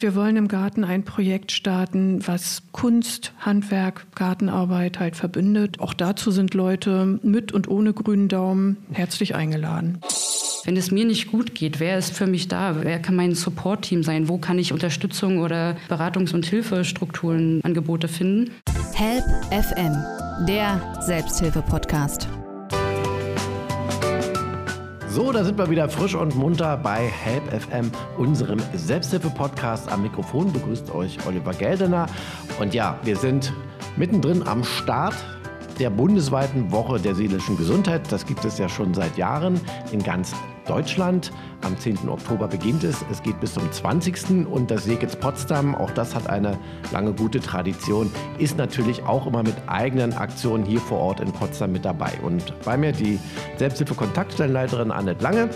Wir 0.00 0.14
wollen 0.14 0.36
im 0.36 0.46
Garten 0.46 0.84
ein 0.84 1.04
Projekt 1.04 1.50
starten, 1.50 2.24
was 2.24 2.62
Kunst, 2.70 3.32
Handwerk, 3.40 4.06
Gartenarbeit 4.14 5.00
halt 5.00 5.16
verbindet. 5.16 5.80
Auch 5.80 5.92
dazu 5.92 6.30
sind 6.30 6.54
Leute 6.54 7.18
mit 7.24 7.50
und 7.50 7.66
ohne 7.66 7.92
grünen 7.92 8.28
Daumen 8.28 8.76
herzlich 8.92 9.34
eingeladen. 9.34 9.98
Wenn 10.64 10.76
es 10.76 10.92
mir 10.92 11.04
nicht 11.04 11.32
gut 11.32 11.56
geht, 11.56 11.80
wer 11.80 11.98
ist 11.98 12.16
für 12.16 12.28
mich 12.28 12.46
da? 12.46 12.76
Wer 12.80 13.00
kann 13.00 13.16
mein 13.16 13.34
Support-Team 13.34 14.04
sein? 14.04 14.28
Wo 14.28 14.38
kann 14.38 14.60
ich 14.60 14.72
Unterstützung 14.72 15.38
oder 15.38 15.76
Beratungs- 15.88 16.32
und 16.32 16.46
Hilfestrukturen, 16.46 17.60
Angebote 17.64 18.06
finden? 18.06 18.52
Help 18.94 19.24
FM, 19.50 19.96
der 20.46 20.80
Selbsthilfe-Podcast. 21.00 22.28
So, 25.18 25.32
da 25.32 25.42
sind 25.42 25.58
wir 25.58 25.68
wieder 25.68 25.88
frisch 25.88 26.14
und 26.14 26.36
munter 26.36 26.76
bei 26.76 27.08
Help 27.08 27.42
FM, 27.50 27.90
unserem 28.18 28.60
Selbsthilfe-Podcast. 28.72 29.90
Am 29.90 30.02
Mikrofon 30.02 30.52
begrüßt 30.52 30.94
euch 30.94 31.18
Oliver 31.26 31.52
Geldener. 31.54 32.06
Und 32.60 32.72
ja, 32.72 32.96
wir 33.02 33.16
sind 33.16 33.52
mittendrin 33.96 34.46
am 34.46 34.62
Start 34.62 35.16
der 35.80 35.90
bundesweiten 35.90 36.70
Woche 36.70 37.00
der 37.00 37.16
seelischen 37.16 37.56
Gesundheit. 37.56 38.02
Das 38.12 38.26
gibt 38.26 38.44
es 38.44 38.58
ja 38.58 38.68
schon 38.68 38.94
seit 38.94 39.18
Jahren 39.18 39.60
in 39.90 40.04
ganz 40.04 40.36
Deutschland. 40.68 41.32
Am 41.62 41.76
10. 41.76 42.08
Oktober 42.08 42.46
beginnt 42.46 42.84
es. 42.84 43.04
Es 43.10 43.22
geht 43.22 43.40
bis 43.40 43.54
zum 43.54 43.70
20. 43.70 44.46
Und 44.46 44.70
das 44.70 44.84
Seekitz 44.84 45.16
Potsdam, 45.16 45.74
auch 45.74 45.90
das 45.90 46.14
hat 46.14 46.28
eine 46.28 46.58
lange 46.92 47.12
gute 47.12 47.40
Tradition, 47.40 48.10
ist 48.38 48.56
natürlich 48.56 49.02
auch 49.04 49.26
immer 49.26 49.42
mit 49.42 49.54
eigenen 49.66 50.12
Aktionen 50.12 50.64
hier 50.64 50.80
vor 50.80 50.98
Ort 50.98 51.20
in 51.20 51.32
Potsdam 51.32 51.72
mit 51.72 51.84
dabei. 51.84 52.12
Und 52.22 52.52
bei 52.64 52.76
mir 52.76 52.92
die 52.92 53.18
Selbsthilfe-Kontaktstellenleiterin 53.56 54.90
Annette 54.90 55.22
Lange. 55.22 55.50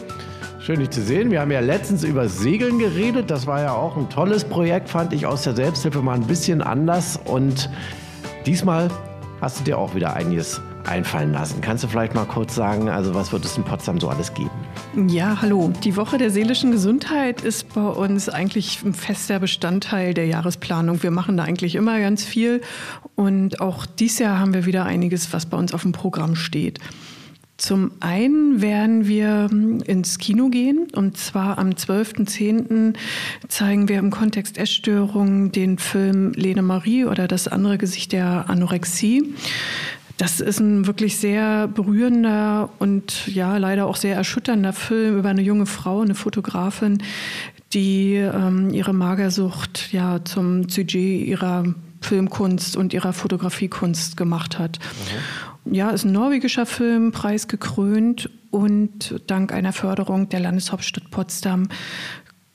Schön, 0.61 0.79
dich 0.79 0.91
zu 0.91 1.03
sehen. 1.03 1.31
Wir 1.31 1.41
haben 1.41 1.51
ja 1.51 1.61
letztens 1.61 2.05
über 2.05 2.29
Segeln 2.29 2.79
geredet. 2.79 3.31
Das 3.31 3.47
war 3.47 3.61
ja 3.61 3.73
auch 3.73 3.97
ein 3.97 4.09
tolles 4.09 4.45
Projekt, 4.45 4.89
fand 4.89 5.13
ich 5.13 5.27
aus 5.27 5.43
der 5.43 5.57
Selbsthilfe 5.57 6.03
mal 6.03 6.15
ein 6.15 6.27
bisschen 6.27 6.63
anders. 6.63 7.19
Und 7.25 7.69
diesmal 8.47 8.89
hast 9.41 9.61
du 9.61 9.65
dir 9.65 9.77
auch 9.77 9.95
wieder 9.95 10.15
einiges 10.15 10.61
einfallen 10.87 11.33
lassen. 11.33 11.61
Kannst 11.61 11.85
du 11.85 11.89
vielleicht 11.89 12.15
mal 12.15 12.25
kurz 12.25 12.55
sagen, 12.55 12.89
also 12.89 13.15
was 13.15 13.33
wird 13.33 13.45
es 13.45 13.57
in 13.57 13.65
Potsdam 13.65 14.01
so 14.01 14.09
alles 14.09 14.33
geben? 14.35 14.51
Ja, 15.09 15.41
hallo. 15.41 15.73
Die 15.83 15.97
Woche 15.97 16.19
der 16.19 16.31
seelischen 16.31 16.71
Gesundheit 16.71 17.41
ist 17.43 17.75
bei 17.75 17.87
uns 17.87 18.29
eigentlich 18.29 18.83
ein 18.85 18.95
fester 18.95 19.39
Bestandteil 19.39 20.15
der 20.15 20.27
Jahresplanung. 20.27 21.03
Wir 21.03 21.11
machen 21.11 21.37
da 21.37 21.45
eigentlich 21.45 21.75
immer 21.75 21.99
ganz 22.01 22.25
viel 22.25 22.61
und 23.15 23.61
auch 23.61 23.87
dieses 23.87 24.19
Jahr 24.19 24.39
haben 24.39 24.55
wir 24.55 24.67
wieder 24.67 24.85
einiges, 24.85 25.33
was 25.33 25.47
bei 25.47 25.57
uns 25.57 25.73
auf 25.73 25.83
dem 25.83 25.93
Programm 25.93 26.37
steht. 26.37 26.79
Zum 27.63 27.93
einen 28.01 28.61
werden 28.61 29.07
wir 29.07 29.49
ins 29.87 30.19
Kino 30.19 30.49
gehen 30.49 30.89
und 30.97 31.17
zwar 31.17 31.59
am 31.59 31.71
12.10. 31.71 32.95
zeigen 33.47 33.89
wir 33.89 34.01
im 34.01 34.11
Kontext 34.11 34.59
Essstörungen 34.59 35.53
den 35.53 35.79
Film 35.79 36.33
Lene 36.33 36.63
Marie 36.63 37.05
oder 37.05 37.29
das 37.29 37.47
andere 37.47 37.79
Gesicht 37.79 38.11
der 38.11 38.51
Anorexie. 38.51 39.33
Das 40.17 40.41
ist 40.41 40.61
ein 40.61 40.87
wirklich 40.87 41.17
sehr 41.17 41.69
berührender 41.69 42.71
und 42.79 43.27
ja, 43.29 43.57
leider 43.57 43.87
auch 43.87 43.97
sehr 43.97 44.15
erschütternder 44.15 44.73
Film 44.73 45.19
über 45.19 45.31
eine 45.31 45.43
junge 45.43 45.67
Frau, 45.67 46.03
eine 46.03 46.15
Fotografin, 46.15 47.03
die 47.73 48.15
ähm, 48.15 48.71
ihre 48.71 48.93
Magersucht 48.93 49.93
ja 49.93 50.25
zum 50.25 50.69
Sujet 50.69 50.95
ihrer 50.95 51.75
Filmkunst 52.01 52.77
und 52.77 52.93
ihrer 52.93 53.13
Fotografiekunst 53.13 54.17
gemacht 54.17 54.59
hat. 54.59 54.79
Mhm. 55.65 55.75
Ja, 55.75 55.91
ist 55.91 56.05
ein 56.05 56.13
norwegischer 56.13 56.67
Film, 56.67 57.13
preisgekrönt 57.13 58.29
und 58.51 59.21
dank 59.29 59.53
einer 59.53 59.73
Förderung 59.73 60.29
der 60.29 60.41
Landeshauptstadt 60.41 61.11
Potsdam 61.11 61.69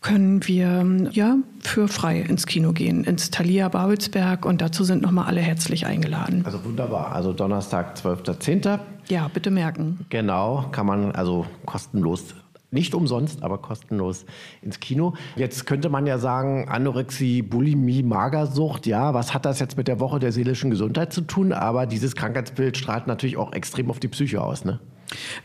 können 0.02 0.48
wir 0.48 1.10
ja 1.12 1.38
für 1.60 1.88
frei 1.88 2.22
ins 2.22 2.46
Kino 2.46 2.72
gehen, 2.72 3.04
ins 3.04 3.32
Thalia 3.32 3.68
Babelsberg 3.70 4.46
und 4.46 4.62
dazu 4.62 4.84
sind 4.84 5.02
nochmal 5.02 5.26
alle 5.26 5.42
herzlich 5.42 5.86
eingeladen. 5.86 6.44
Also 6.46 6.64
wunderbar. 6.64 7.14
Also 7.14 7.34
Donnerstag, 7.34 7.98
12.10. 7.98 8.80
Ja, 9.10 9.28
bitte 9.34 9.52
merken. 9.52 10.06
Genau, 10.10 10.66
kann 10.72 10.86
man 10.86 11.12
also 11.14 11.46
kostenlos 11.66 12.36
nicht 12.70 12.94
umsonst, 12.94 13.44
aber 13.44 13.60
kostenlos 13.60 14.26
ins 14.62 14.80
Kino. 14.80 15.14
Jetzt 15.36 15.66
könnte 15.66 15.90
man 15.90 16.06
ja 16.06 16.18
sagen, 16.18 16.68
Anorexie, 16.68 17.42
Bulimie, 17.42 18.04
Magersucht, 18.04 18.86
ja, 18.86 19.14
was 19.14 19.34
hat 19.34 19.46
das 19.46 19.60
jetzt 19.60 19.78
mit 19.78 19.88
der 19.88 20.00
Woche 20.00 20.20
der 20.20 20.32
seelischen 20.32 20.70
Gesundheit 20.70 21.14
zu 21.14 21.22
tun? 21.22 21.54
Aber 21.54 21.86
dieses 21.86 22.16
Krankheitsbild 22.16 22.78
strahlt 22.78 23.08
natürlich 23.08 23.38
auch 23.38 23.54
extrem 23.54 23.90
auf 23.90 24.00
die 24.00 24.10
Psyche 24.10 24.42
aus, 24.42 24.66
ne? 24.66 24.80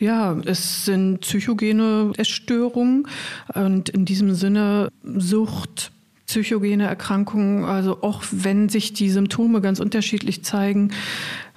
Ja, 0.00 0.36
es 0.44 0.84
sind 0.84 1.20
psychogene 1.20 2.12
Essstörungen 2.16 3.06
und 3.54 3.88
in 3.88 4.04
diesem 4.04 4.34
Sinne 4.34 4.88
Sucht, 5.02 5.92
psychogene 6.26 6.86
Erkrankungen, 6.86 7.64
also 7.64 8.02
auch 8.02 8.22
wenn 8.30 8.68
sich 8.68 8.92
die 8.92 9.10
Symptome 9.10 9.60
ganz 9.60 9.80
unterschiedlich 9.80 10.44
zeigen, 10.44 10.90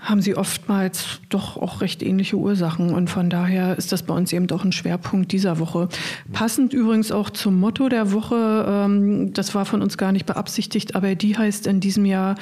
haben 0.06 0.22
sie 0.22 0.36
oftmals 0.36 1.20
doch 1.30 1.58
auch 1.58 1.82
recht 1.82 2.04
ähnliche 2.04 2.38
Ursachen. 2.38 2.94
Und 2.94 3.10
von 3.10 3.30
daher 3.30 3.78
ist 3.78 3.92
das 3.92 4.04
bei 4.04 4.14
uns 4.14 4.32
eben 4.34 4.48
doch 4.48 4.64
ein 4.64 4.72
Schwerpunkt 4.72 5.32
dieser 5.32 5.60
Woche. 5.60 5.90
Passend 6.32 6.74
übrigens 6.74 7.12
auch 7.12 7.32
zum 7.32 7.60
Motto 7.60 7.90
der 7.90 8.12
Woche, 8.12 8.66
ähm, 8.68 9.34
das 9.34 9.56
war 9.56 9.66
von 9.66 9.82
uns 9.82 9.98
gar 9.98 10.12
nicht 10.12 10.28
beabsichtigt, 10.28 10.96
aber 10.96 11.16
die 11.16 11.38
heißt 11.38 11.66
in 11.66 11.80
diesem 11.80 12.06
Jahr 12.06 12.36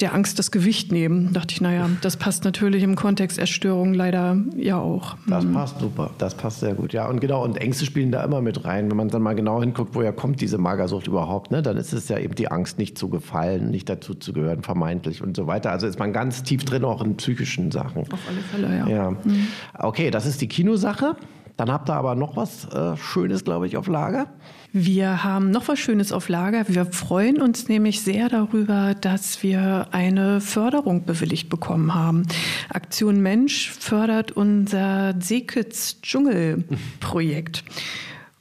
der 0.00 0.14
Angst 0.14 0.38
das 0.38 0.50
Gewicht 0.50 0.92
nehmen. 0.92 1.32
Da 1.32 1.40
dachte 1.40 1.54
ich, 1.54 1.60
naja, 1.60 1.90
das 2.00 2.16
passt 2.16 2.44
natürlich 2.44 2.82
im 2.82 2.94
Kontext 2.94 3.38
Erstörung 3.38 3.94
leider 3.94 4.36
ja 4.56 4.78
auch. 4.78 5.16
Das 5.26 5.44
mhm. 5.44 5.54
passt 5.54 5.80
super, 5.80 6.10
das 6.18 6.34
passt 6.34 6.60
sehr 6.60 6.74
gut, 6.74 6.92
ja. 6.92 7.08
Und 7.08 7.20
genau, 7.20 7.44
und 7.44 7.56
Ängste 7.56 7.84
spielen 7.84 8.12
da 8.12 8.22
immer 8.22 8.40
mit 8.40 8.64
rein. 8.64 8.90
Wenn 8.90 8.96
man 8.96 9.08
dann 9.08 9.22
mal 9.22 9.34
genau 9.34 9.60
hinguckt, 9.60 9.94
woher 9.94 10.12
kommt 10.12 10.40
diese 10.40 10.58
Magersucht 10.58 11.06
überhaupt, 11.06 11.50
ne, 11.50 11.62
dann 11.62 11.76
ist 11.76 11.92
es 11.92 12.08
ja 12.08 12.18
eben 12.18 12.34
die 12.34 12.48
Angst, 12.48 12.78
nicht 12.78 12.96
zu 12.96 13.08
gefallen, 13.08 13.70
nicht 13.70 13.88
dazu 13.88 14.14
zu 14.14 14.32
gehören, 14.32 14.62
vermeintlich 14.62 15.22
und 15.22 15.36
so 15.36 15.46
weiter. 15.46 15.70
Also 15.70 15.86
ist 15.86 15.98
man 15.98 16.12
ganz 16.12 16.42
tief 16.42 16.64
drin 16.64 16.84
auch 16.84 17.02
in 17.02 17.16
psychischen 17.16 17.70
Sachen. 17.70 18.02
Auf 18.12 18.20
alle 18.28 18.40
Fälle, 18.40 18.78
ja. 18.78 18.88
ja. 18.88 19.10
Mhm. 19.10 19.48
Okay, 19.78 20.10
das 20.10 20.26
ist 20.26 20.40
die 20.40 20.48
Kinosache. 20.48 21.16
Dann 21.62 21.70
habt 21.70 21.88
ihr 21.88 21.94
aber 21.94 22.16
noch 22.16 22.34
was 22.34 22.64
äh, 22.74 22.96
Schönes, 22.96 23.44
glaube 23.44 23.68
ich, 23.68 23.76
auf 23.76 23.86
Lager. 23.86 24.26
Wir 24.72 25.22
haben 25.22 25.52
noch 25.52 25.68
was 25.68 25.78
Schönes 25.78 26.10
auf 26.10 26.28
Lager. 26.28 26.64
Wir 26.66 26.86
freuen 26.86 27.40
uns 27.40 27.68
nämlich 27.68 28.00
sehr 28.00 28.28
darüber, 28.28 28.96
dass 29.00 29.44
wir 29.44 29.86
eine 29.92 30.40
Förderung 30.40 31.04
bewilligt 31.04 31.48
bekommen 31.50 31.94
haben. 31.94 32.26
Aktion 32.68 33.20
Mensch 33.20 33.70
fördert 33.70 34.32
unser 34.32 35.14
Seekitz 35.20 36.00
Dschungelprojekt. 36.02 37.62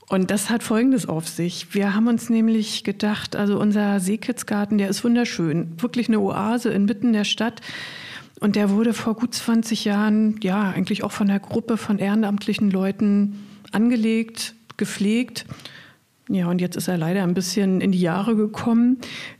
Und 0.09 0.31
das 0.31 0.49
hat 0.49 0.63
Folgendes 0.63 1.07
auf 1.07 1.27
sich. 1.27 1.75
Wir 1.75 1.93
haben 1.93 2.07
uns 2.07 2.31
nämlich 2.31 2.83
gedacht, 2.83 3.35
also 3.35 3.59
unser 3.59 3.99
Seekitzgarten, 3.99 4.79
der 4.79 4.89
ist 4.89 5.03
wunderschön. 5.03 5.79
Wirklich 5.79 6.07
eine 6.07 6.19
Oase 6.21 6.71
inmitten 6.71 7.13
der 7.13 7.25
Stadt. 7.25 7.61
Und 8.41 8.55
der 8.55 8.71
wurde 8.71 8.93
vor 8.93 9.13
gut 9.13 9.35
20 9.35 9.85
Jahren, 9.85 10.39
ja, 10.41 10.71
eigentlich 10.71 11.03
auch 11.03 11.11
von 11.11 11.29
einer 11.29 11.39
Gruppe 11.39 11.77
von 11.77 11.99
ehrenamtlichen 11.99 12.71
Leuten 12.71 13.47
angelegt, 13.71 14.55
gepflegt. 14.77 15.45
Ja, 16.27 16.49
und 16.49 16.59
jetzt 16.59 16.75
ist 16.75 16.87
er 16.87 16.97
leider 16.97 17.21
ein 17.21 17.35
bisschen 17.35 17.81
in 17.81 17.91
die 17.91 18.01
Jahre 18.01 18.35
gekommen. 18.35 18.97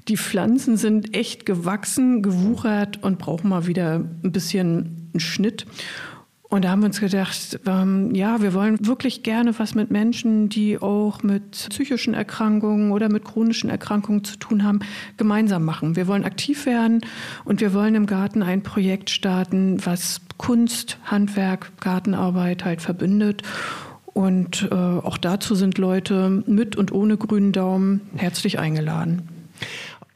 Die 0.08 0.18
Pflanzen 0.18 0.78
sind 0.78 1.16
echt 1.16 1.48
gewachsen, 1.48 2.22
gewuchert 2.22 3.02
und 3.04 3.18
brauchen 3.18 3.50
mal 3.50 3.66
wieder 3.66 3.96
ein 4.24 4.32
bisschen 4.32 5.10
einen 5.14 5.20
Schnitt. 5.20 5.66
Und 6.52 6.66
da 6.66 6.72
haben 6.72 6.82
wir 6.82 6.88
uns 6.88 7.00
gedacht, 7.00 7.62
ähm, 7.66 8.14
ja, 8.14 8.42
wir 8.42 8.54
wollen 8.54 8.86
wirklich 8.86 9.24
gerne 9.24 9.58
was 9.58 9.74
mit 9.74 9.90
Menschen, 9.90 10.50
die 10.50 10.78
auch 10.78 11.24
mit 11.24 11.52
psychischen 11.70 12.14
Erkrankungen 12.14 12.92
oder 12.92 13.08
mit 13.08 13.24
chronischen 13.24 13.70
Erkrankungen 13.70 14.26
zu 14.26 14.36
tun 14.36 14.66
haben, 14.66 14.82
gemeinsam 15.16 15.64
machen. 15.64 15.96
Wir 15.96 16.08
wollen 16.08 16.26
aktiv 16.26 16.66
werden 16.66 17.06
und 17.46 17.62
wir 17.62 17.74
wollen 17.74 17.96
im 17.96 18.06
Garten 18.06 18.44
ein 18.44 18.64
Projekt 18.64 19.10
starten, 19.10 19.78
was 19.86 20.20
Kunst, 20.38 20.98
Handwerk, 21.06 21.72
Gartenarbeit 21.80 22.66
halt 22.66 22.82
verbindet. 22.82 23.44
Und 24.08 24.68
äh, 24.70 24.76
auch 24.76 25.18
dazu 25.18 25.56
sind 25.56 25.78
Leute 25.78 26.44
mit 26.48 26.76
und 26.76 26.92
ohne 26.92 27.16
grünen 27.16 27.54
Daumen 27.54 28.02
herzlich 28.18 28.60
eingeladen. 28.60 29.30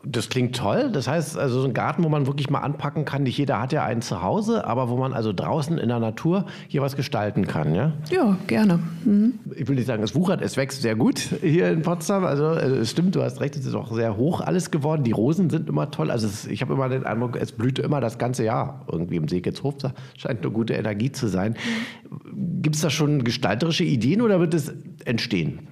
Das 0.07 0.29
klingt 0.29 0.55
toll. 0.55 0.91
Das 0.91 1.07
heißt, 1.07 1.37
also 1.37 1.61
so 1.61 1.67
ein 1.67 1.73
Garten, 1.73 2.03
wo 2.03 2.09
man 2.09 2.27
wirklich 2.27 2.49
mal 2.49 2.59
anpacken 2.59 3.05
kann. 3.05 3.23
Nicht 3.23 3.37
jeder 3.37 3.59
hat 3.59 3.73
ja 3.73 3.83
einen 3.83 4.01
zu 4.01 4.21
Hause, 4.21 4.65
aber 4.65 4.89
wo 4.89 4.97
man 4.97 5.13
also 5.13 5.33
draußen 5.33 5.77
in 5.77 5.89
der 5.89 5.99
Natur 5.99 6.45
hier 6.67 6.81
was 6.81 6.95
gestalten 6.95 7.47
kann, 7.47 7.73
ja? 7.73 7.93
Ja, 8.11 8.37
gerne. 8.45 8.79
Mhm. 9.03 9.39
Ich 9.55 9.67
will 9.67 9.75
nicht 9.75 9.87
sagen, 9.87 10.03
es 10.03 10.13
wuchert, 10.13 10.41
es 10.41 10.57
wächst 10.57 10.81
sehr 10.81 10.95
gut 10.95 11.19
hier 11.41 11.71
in 11.71 11.81
Potsdam. 11.81 12.23
Also 12.23 12.51
es 12.51 12.91
stimmt, 12.91 13.15
du 13.15 13.23
hast 13.23 13.41
recht, 13.41 13.55
es 13.55 13.65
ist 13.65 13.73
auch 13.73 13.91
sehr 13.91 14.15
hoch 14.15 14.41
alles 14.41 14.69
geworden. 14.69 15.03
Die 15.03 15.11
Rosen 15.11 15.49
sind 15.49 15.69
immer 15.69 15.89
toll. 15.89 16.11
Also 16.11 16.27
es, 16.27 16.45
ich 16.45 16.61
habe 16.61 16.73
immer 16.73 16.87
den 16.87 17.05
Eindruck, 17.05 17.35
es 17.35 17.51
blüht 17.51 17.79
immer 17.79 17.99
das 17.99 18.17
ganze 18.17 18.43
Jahr 18.43 18.85
irgendwie 18.91 19.15
im 19.15 19.27
Seekitzhof. 19.27 19.77
Da 19.77 19.93
scheint 20.17 20.41
eine 20.41 20.51
gute 20.51 20.73
Energie 20.73 21.11
zu 21.11 21.27
sein. 21.27 21.55
Gibt 22.61 22.75
es 22.75 22.81
da 22.81 22.89
schon 22.89 23.23
gestalterische 23.23 23.83
Ideen 23.83 24.21
oder 24.21 24.39
wird 24.39 24.53
es 24.53 24.71
entstehen? 25.05 25.67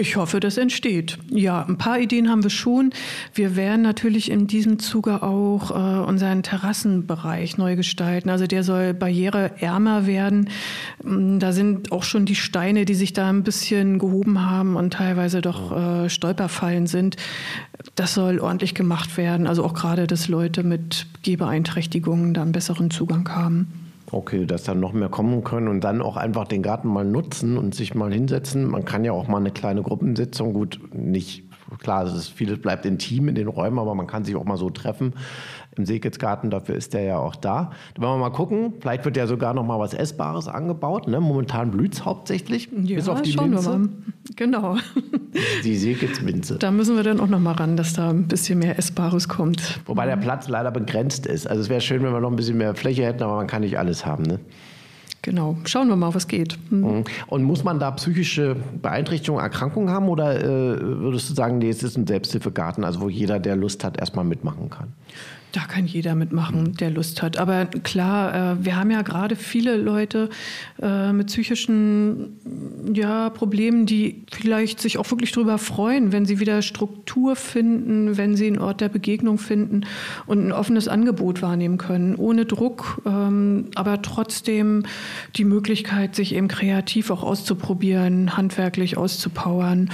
Ich 0.00 0.16
hoffe, 0.16 0.40
das 0.40 0.56
entsteht. 0.56 1.18
Ja, 1.28 1.62
ein 1.62 1.76
paar 1.76 2.00
Ideen 2.00 2.30
haben 2.30 2.42
wir 2.42 2.48
schon. 2.48 2.90
Wir 3.34 3.54
werden 3.54 3.82
natürlich 3.82 4.30
in 4.30 4.46
diesem 4.46 4.78
Zuge 4.78 5.22
auch 5.22 5.70
äh, 5.72 6.08
unseren 6.08 6.42
Terrassenbereich 6.42 7.58
neu 7.58 7.76
gestalten. 7.76 8.30
Also 8.30 8.46
der 8.46 8.64
soll 8.64 8.94
barriereärmer 8.94 10.06
werden. 10.06 10.48
Mm, 11.04 11.38
da 11.38 11.52
sind 11.52 11.92
auch 11.92 12.02
schon 12.02 12.24
die 12.24 12.34
Steine, 12.34 12.86
die 12.86 12.94
sich 12.94 13.12
da 13.12 13.28
ein 13.28 13.42
bisschen 13.42 13.98
gehoben 13.98 14.40
haben 14.50 14.76
und 14.76 14.94
teilweise 14.94 15.42
doch 15.42 15.76
äh, 15.76 16.08
Stolperfallen 16.08 16.86
sind. 16.86 17.16
Das 17.94 18.14
soll 18.14 18.38
ordentlich 18.38 18.74
gemacht 18.74 19.18
werden. 19.18 19.46
Also 19.46 19.62
auch 19.62 19.74
gerade, 19.74 20.06
dass 20.06 20.28
Leute 20.28 20.62
mit 20.62 21.08
Gehbeeinträchtigungen 21.24 22.32
da 22.32 22.40
einen 22.40 22.52
besseren 22.52 22.90
Zugang 22.90 23.28
haben. 23.28 23.89
Okay, 24.12 24.44
dass 24.44 24.64
dann 24.64 24.80
noch 24.80 24.92
mehr 24.92 25.08
kommen 25.08 25.44
können 25.44 25.68
und 25.68 25.84
dann 25.84 26.02
auch 26.02 26.16
einfach 26.16 26.48
den 26.48 26.62
Garten 26.62 26.88
mal 26.88 27.04
nutzen 27.04 27.56
und 27.56 27.74
sich 27.74 27.94
mal 27.94 28.12
hinsetzen. 28.12 28.68
Man 28.68 28.84
kann 28.84 29.04
ja 29.04 29.12
auch 29.12 29.28
mal 29.28 29.38
eine 29.38 29.52
kleine 29.52 29.82
Gruppensitzung, 29.82 30.52
gut, 30.52 30.80
nicht, 30.92 31.44
klar, 31.78 32.04
es 32.04 32.14
ist, 32.14 32.28
vieles 32.28 32.60
bleibt 32.60 32.84
intim 32.86 33.28
in 33.28 33.36
den 33.36 33.46
Räumen, 33.46 33.78
aber 33.78 33.94
man 33.94 34.06
kann 34.08 34.24
sich 34.24 34.34
auch 34.34 34.44
mal 34.44 34.56
so 34.56 34.70
treffen 34.70 35.14
im 35.76 35.86
Seekitzgarten, 35.86 36.50
dafür 36.50 36.74
ist 36.74 36.94
der 36.94 37.02
ja 37.02 37.18
auch 37.18 37.36
da. 37.36 37.70
Da 37.94 38.02
wollen 38.02 38.14
wir 38.14 38.28
mal 38.28 38.34
gucken, 38.34 38.74
vielleicht 38.80 39.04
wird 39.04 39.16
ja 39.16 39.26
sogar 39.26 39.54
noch 39.54 39.64
mal 39.64 39.78
was 39.78 39.94
Essbares 39.94 40.48
angebaut. 40.48 41.06
Ne? 41.06 41.20
Momentan 41.20 41.70
blüht 41.70 41.94
es 41.94 42.04
hauptsächlich, 42.04 42.68
ja, 42.82 42.96
bis 42.96 43.08
auf 43.08 43.22
die 43.22 43.32
schauen 43.32 43.50
Minze. 43.50 43.70
Wir 43.70 43.78
mal. 43.78 43.88
Genau. 44.36 44.76
Die 45.64 45.76
Seekitzminze. 45.76 46.58
Da 46.58 46.70
müssen 46.70 46.96
wir 46.96 47.04
dann 47.04 47.20
auch 47.20 47.28
noch 47.28 47.38
mal 47.38 47.52
ran, 47.52 47.76
dass 47.76 47.92
da 47.92 48.10
ein 48.10 48.26
bisschen 48.26 48.58
mehr 48.58 48.78
Essbares 48.78 49.28
kommt. 49.28 49.80
Wobei 49.86 50.06
der 50.06 50.16
Platz 50.16 50.48
leider 50.48 50.70
begrenzt 50.70 51.26
ist. 51.26 51.46
Also 51.46 51.62
es 51.62 51.68
wäre 51.68 51.80
schön, 51.80 52.02
wenn 52.02 52.12
wir 52.12 52.20
noch 52.20 52.30
ein 52.30 52.36
bisschen 52.36 52.58
mehr 52.58 52.74
Fläche 52.74 53.04
hätten, 53.04 53.22
aber 53.22 53.36
man 53.36 53.46
kann 53.46 53.62
nicht 53.62 53.78
alles 53.78 54.04
haben. 54.04 54.24
Ne? 54.24 54.40
Genau, 55.22 55.56
schauen 55.64 55.88
wir 55.88 55.96
mal, 55.96 56.14
was 56.14 56.28
geht. 56.28 56.58
Hm. 56.70 57.04
Und 57.26 57.42
muss 57.42 57.62
man 57.62 57.78
da 57.78 57.90
psychische 57.92 58.56
Beeinträchtigungen, 58.80 59.42
Erkrankungen 59.42 59.90
haben 59.90 60.08
oder 60.08 60.40
äh, 60.40 60.80
würdest 60.80 61.28
du 61.28 61.34
sagen, 61.34 61.58
nee, 61.58 61.68
es 61.68 61.82
ist 61.82 61.98
ein 61.98 62.06
Selbsthilfegarten, 62.06 62.84
also 62.84 63.02
wo 63.02 63.08
jeder, 63.08 63.38
der 63.38 63.56
Lust 63.56 63.84
hat, 63.84 64.00
erstmal 64.00 64.24
mitmachen 64.24 64.70
kann? 64.70 64.92
Da 65.52 65.62
kann 65.62 65.86
jeder 65.86 66.14
mitmachen, 66.14 66.74
der 66.74 66.90
Lust 66.90 67.22
hat. 67.22 67.36
Aber 67.36 67.66
klar, 67.66 68.52
äh, 68.52 68.64
wir 68.64 68.76
haben 68.76 68.90
ja 68.90 69.02
gerade 69.02 69.36
viele 69.36 69.76
Leute 69.76 70.28
äh, 70.80 71.12
mit 71.12 71.26
psychischen 71.26 72.38
ja, 72.94 73.30
Problemen, 73.30 73.86
die 73.86 74.24
vielleicht 74.30 74.80
sich 74.80 74.98
auch 74.98 75.10
wirklich 75.10 75.32
darüber 75.32 75.58
freuen, 75.58 76.12
wenn 76.12 76.24
sie 76.26 76.40
wieder 76.40 76.62
Struktur 76.62 77.36
finden, 77.36 78.16
wenn 78.16 78.36
sie 78.36 78.46
einen 78.46 78.58
Ort 78.58 78.80
der 78.80 78.88
Begegnung 78.88 79.38
finden 79.38 79.86
und 80.26 80.46
ein 80.46 80.52
offenes 80.52 80.88
Angebot 80.88 81.42
wahrnehmen 81.42 81.78
können, 81.78 82.14
ohne 82.14 82.46
Druck, 82.46 83.02
ähm, 83.06 83.66
aber 83.74 84.02
trotzdem 84.02 84.84
die 85.36 85.44
Möglichkeit, 85.44 86.14
sich 86.14 86.34
eben 86.34 86.48
kreativ 86.48 87.10
auch 87.10 87.22
auszuprobieren, 87.22 88.36
handwerklich 88.36 88.96
auszupowern 88.96 89.90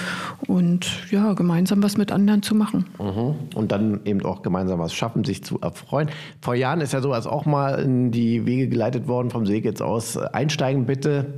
und 0.47 0.87
ja, 1.11 1.33
gemeinsam 1.35 1.83
was 1.83 1.97
mit 1.97 2.13
anderen 2.13 2.43
zu 2.43 2.55
machen. 2.55 2.87
Mhm. 2.99 3.35
Und 3.55 3.73
dann 3.73 4.01
eben 4.05 4.25
auch 4.25 4.43
gemeinsam 4.43 4.79
was 4.79 4.95
schaffen, 4.95 5.25
sich 5.25 5.43
zu 5.47 5.61
erfreuen. 5.61 6.11
Vor 6.43 6.55
Jahren 6.55 6.81
ist 6.81 6.93
ja 6.93 7.01
sowas 7.01 7.27
auch 7.27 7.47
mal 7.47 7.81
in 7.81 8.11
die 8.11 8.45
Wege 8.45 8.69
geleitet 8.69 9.09
worden 9.09 9.31
vom 9.31 9.47
Seegitz 9.47 9.81
aus. 9.81 10.17
Einsteigen 10.19 10.85
bitte. 10.87 11.35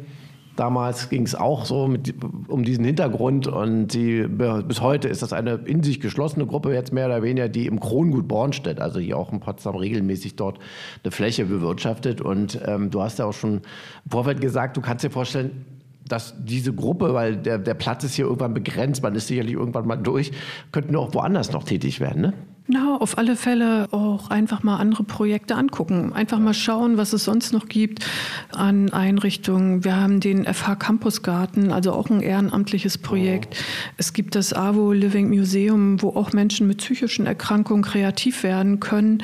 Damals 0.57 1.09
ging 1.09 1.23
es 1.23 1.37
auch 1.37 1.65
so 1.65 1.87
mit, 1.87 2.13
um 2.49 2.65
diesen 2.65 2.85
Hintergrund 2.85 3.47
und 3.47 3.95
die, 3.95 4.27
bis 4.27 4.81
heute 4.81 5.07
ist 5.07 5.23
das 5.23 5.33
eine 5.33 5.53
in 5.67 5.85
sich 5.85 6.01
geschlossene 6.01 6.47
Gruppe, 6.47 6.75
jetzt 6.75 6.93
mehr 6.93 7.07
oder 7.07 7.23
weniger, 7.23 7.49
die 7.49 7.67
im 7.67 7.79
Krongut 7.79 8.27
Bornstedt, 8.27 8.81
also 8.81 8.99
hier 8.99 9.17
auch 9.17 9.33
in 9.33 9.39
Potsdam, 9.39 9.77
regelmäßig 9.77 10.35
dort 10.35 10.59
eine 11.05 11.13
Fläche 11.13 11.45
bewirtschaftet. 11.45 12.21
Und 12.21 12.61
ähm, 12.67 12.91
du 12.91 13.01
hast 13.01 13.21
ja 13.21 13.27
auch 13.27 13.35
schon 13.35 13.59
im 13.59 14.11
Vorfeld 14.11 14.41
gesagt, 14.41 14.77
du 14.77 14.81
kannst 14.81 15.05
dir 15.05 15.11
vorstellen, 15.11 15.65
dass 16.09 16.35
diese 16.45 16.73
Gruppe, 16.73 17.15
weil 17.15 17.37
der, 17.37 17.59
der 17.59 17.75
Platz 17.75 18.03
ist 18.03 18.15
hier 18.15 18.25
irgendwann 18.25 18.55
begrenzt, 18.55 19.01
man 19.01 19.15
ist 19.15 19.29
sicherlich 19.29 19.55
irgendwann 19.55 19.87
mal 19.87 19.95
durch, 19.95 20.33
könnten 20.73 20.97
auch 20.97 21.15
woanders 21.15 21.53
noch 21.53 21.63
tätig 21.63 22.01
werden, 22.01 22.23
ne? 22.23 22.33
Na, 22.71 22.99
auf 22.99 23.17
alle 23.17 23.35
Fälle 23.35 23.89
auch 23.93 24.29
einfach 24.29 24.63
mal 24.63 24.77
andere 24.77 25.03
Projekte 25.03 25.55
angucken. 25.55 26.13
Einfach 26.13 26.39
mal 26.39 26.53
schauen, 26.53 26.99
was 26.99 27.15
es 27.15 27.25
sonst 27.25 27.55
noch 27.55 27.67
gibt 27.67 28.05
an 28.53 28.93
Einrichtungen. 28.93 29.85
Wir 29.85 29.97
haben 29.97 30.21
den 30.21 30.45
FH 30.45 30.77
Campus 30.77 31.23
Garten, 31.23 31.73
also 31.73 31.95
auch 31.95 32.11
ein 32.11 32.21
ehrenamtliches 32.21 32.99
Projekt. 32.99 33.57
Oh. 33.59 33.93
Es 33.97 34.13
gibt 34.13 34.35
das 34.35 34.53
AWO 34.53 34.93
Living 34.93 35.31
Museum, 35.31 36.03
wo 36.03 36.11
auch 36.11 36.35
Menschen 36.35 36.67
mit 36.67 36.79
psychischen 36.79 37.25
Erkrankungen 37.25 37.83
kreativ 37.83 38.43
werden 38.43 38.81
können. 38.81 39.23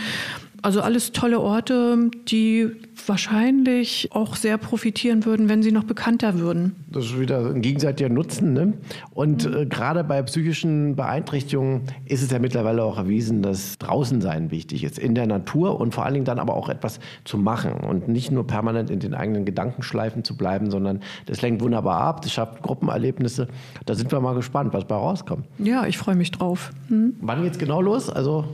Also 0.64 0.80
alles 0.80 1.12
tolle 1.12 1.40
Orte, 1.40 2.10
die 2.26 2.70
wahrscheinlich 3.06 4.08
auch 4.12 4.34
sehr 4.34 4.56
profitieren 4.56 5.26
würden, 5.26 5.50
wenn 5.50 5.62
sie 5.62 5.72
noch 5.72 5.84
bekannter 5.84 6.38
würden. 6.38 6.74
Das 6.90 7.04
ist 7.04 7.20
wieder 7.20 7.50
ein 7.50 7.60
gegenseitiger 7.60 8.08
Nutzen. 8.08 8.54
Ne? 8.54 8.72
Und 9.12 9.46
mhm. 9.46 9.54
äh, 9.54 9.66
gerade 9.66 10.02
bei 10.04 10.22
psychischen 10.22 10.96
Beeinträchtigungen 10.96 11.82
ist 12.06 12.22
es 12.22 12.30
ja 12.30 12.38
mittlerweile 12.38 12.82
auch 12.82 12.96
erwiesen, 12.96 13.42
dass 13.42 13.76
draußen 13.76 14.22
sein 14.22 14.50
wichtig 14.50 14.84
ist, 14.84 14.98
in 14.98 15.14
der 15.14 15.26
Natur 15.26 15.78
und 15.78 15.94
vor 15.94 16.06
allen 16.06 16.14
Dingen 16.14 16.24
dann 16.24 16.38
aber 16.38 16.54
auch 16.54 16.70
etwas 16.70 16.98
zu 17.24 17.36
machen 17.36 17.74
und 17.74 18.08
nicht 18.08 18.30
nur 18.30 18.46
permanent 18.46 18.88
in 18.88 19.00
den 19.00 19.12
eigenen 19.12 19.44
Gedankenschleifen 19.44 20.24
zu 20.24 20.34
bleiben, 20.34 20.70
sondern 20.70 21.00
das 21.26 21.42
lenkt 21.42 21.60
wunderbar 21.60 22.00
ab, 22.00 22.22
das 22.22 22.32
schafft 22.32 22.62
Gruppenerlebnisse. 22.62 23.48
Da 23.84 23.94
sind 23.94 24.10
wir 24.10 24.18
mal 24.18 24.34
gespannt, 24.34 24.72
was 24.72 24.86
bei 24.86 24.94
rauskommt. 24.94 25.44
Ja, 25.58 25.84
ich 25.84 25.98
freue 25.98 26.14
mich 26.16 26.30
drauf. 26.30 26.70
Mhm. 26.88 27.16
Wann 27.20 27.42
geht's 27.42 27.58
genau 27.58 27.82
los? 27.82 28.08
Also 28.08 28.46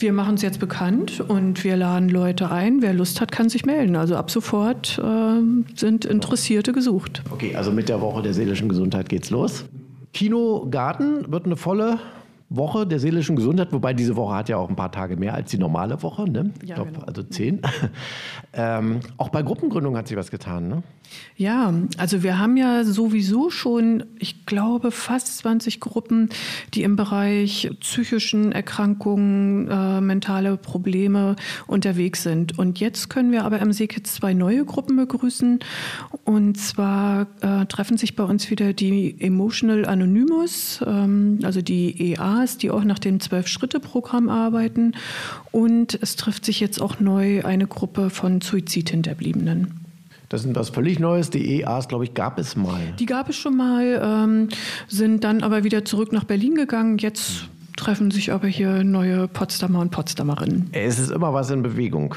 wir 0.00 0.12
machen 0.12 0.34
es 0.34 0.42
jetzt 0.42 0.60
bekannt 0.60 1.20
und 1.20 1.62
wir 1.64 1.76
laden 1.76 2.08
Leute 2.08 2.50
ein. 2.50 2.82
Wer 2.82 2.94
Lust 2.94 3.20
hat, 3.20 3.32
kann 3.32 3.48
sich 3.48 3.64
melden. 3.66 3.96
Also 3.96 4.16
ab 4.16 4.30
sofort 4.30 4.98
äh, 4.98 5.40
sind 5.76 6.04
Interessierte 6.04 6.72
gesucht. 6.72 7.22
Okay, 7.30 7.54
also 7.54 7.70
mit 7.70 7.88
der 7.88 8.00
Woche 8.00 8.22
der 8.22 8.34
seelischen 8.34 8.68
Gesundheit 8.68 9.08
geht's 9.08 9.30
los. 9.30 9.64
Kino 10.12 10.66
Garten 10.70 11.30
wird 11.30 11.46
eine 11.46 11.56
volle 11.56 11.98
Woche 12.50 12.84
der 12.84 12.98
seelischen 12.98 13.36
Gesundheit, 13.36 13.72
wobei 13.72 13.94
diese 13.94 14.16
Woche 14.16 14.34
hat 14.34 14.48
ja 14.48 14.56
auch 14.56 14.68
ein 14.68 14.76
paar 14.76 14.90
Tage 14.90 15.16
mehr 15.16 15.34
als 15.34 15.50
die 15.50 15.58
normale 15.58 16.02
Woche, 16.02 16.28
ne? 16.28 16.52
Ja, 16.62 16.64
ich 16.64 16.74
glaube, 16.74 16.90
genau. 16.90 17.04
also 17.04 17.22
zehn. 17.22 17.62
ähm, 18.52 19.00
auch 19.16 19.28
bei 19.28 19.42
Gruppengründung 19.42 19.96
hat 19.96 20.08
sich 20.08 20.16
was 20.16 20.32
getan, 20.32 20.68
ne? 20.68 20.82
Ja, 21.36 21.72
also 21.96 22.22
wir 22.22 22.38
haben 22.38 22.56
ja 22.56 22.84
sowieso 22.84 23.50
schon, 23.50 24.04
ich 24.18 24.46
glaube, 24.46 24.90
fast 24.90 25.38
20 25.38 25.80
Gruppen, 25.80 26.28
die 26.74 26.82
im 26.82 26.96
Bereich 26.96 27.70
psychischen 27.80 28.52
Erkrankungen, 28.52 29.68
äh, 29.68 30.00
mentale 30.00 30.56
Probleme 30.56 31.36
unterwegs 31.66 32.22
sind. 32.22 32.58
Und 32.58 32.78
jetzt 32.78 33.08
können 33.10 33.32
wir 33.32 33.44
aber 33.44 33.60
im 33.60 33.72
Seekitz 33.72 34.14
zwei 34.14 34.34
neue 34.34 34.64
Gruppen 34.64 34.96
begrüßen. 34.96 35.60
Und 36.24 36.58
zwar 36.58 37.26
äh, 37.40 37.66
treffen 37.66 37.96
sich 37.96 38.16
bei 38.16 38.24
uns 38.24 38.50
wieder 38.50 38.72
die 38.72 39.20
Emotional 39.20 39.86
Anonymous, 39.86 40.80
ähm, 40.86 41.38
also 41.42 41.62
die 41.62 42.12
EAs, 42.40 42.58
die 42.58 42.70
auch 42.70 42.84
nach 42.84 42.98
dem 42.98 43.20
Zwölf-Schritte-Programm 43.20 44.28
arbeiten. 44.28 44.92
Und 45.52 45.98
es 46.00 46.16
trifft 46.16 46.44
sich 46.44 46.60
jetzt 46.60 46.80
auch 46.80 47.00
neu 47.00 47.44
eine 47.44 47.66
Gruppe 47.66 48.10
von 48.10 48.40
Suizidhinterbliebenen. 48.40 49.80
Das 50.28 50.44
ist 50.44 50.54
was 50.54 50.70
völlig 50.70 51.00
Neues. 51.00 51.30
Die 51.30 51.60
EAs, 51.60 51.88
glaube 51.88 52.04
ich, 52.04 52.14
gab 52.14 52.38
es 52.38 52.56
mal. 52.56 52.80
Die 52.98 53.06
gab 53.06 53.28
es 53.28 53.36
schon 53.36 53.56
mal, 53.56 54.00
ähm, 54.02 54.48
sind 54.86 55.24
dann 55.24 55.42
aber 55.42 55.64
wieder 55.64 55.84
zurück 55.84 56.12
nach 56.12 56.24
Berlin 56.24 56.54
gegangen. 56.54 56.98
Jetzt 56.98 57.48
treffen 57.76 58.10
sich 58.10 58.32
aber 58.32 58.46
hier 58.46 58.84
neue 58.84 59.26
Potsdamer 59.26 59.80
und 59.80 59.90
Potsdamerinnen. 59.90 60.68
Es 60.72 60.98
ist 60.98 61.10
immer 61.10 61.32
was 61.34 61.50
in 61.50 61.62
Bewegung. 61.62 62.14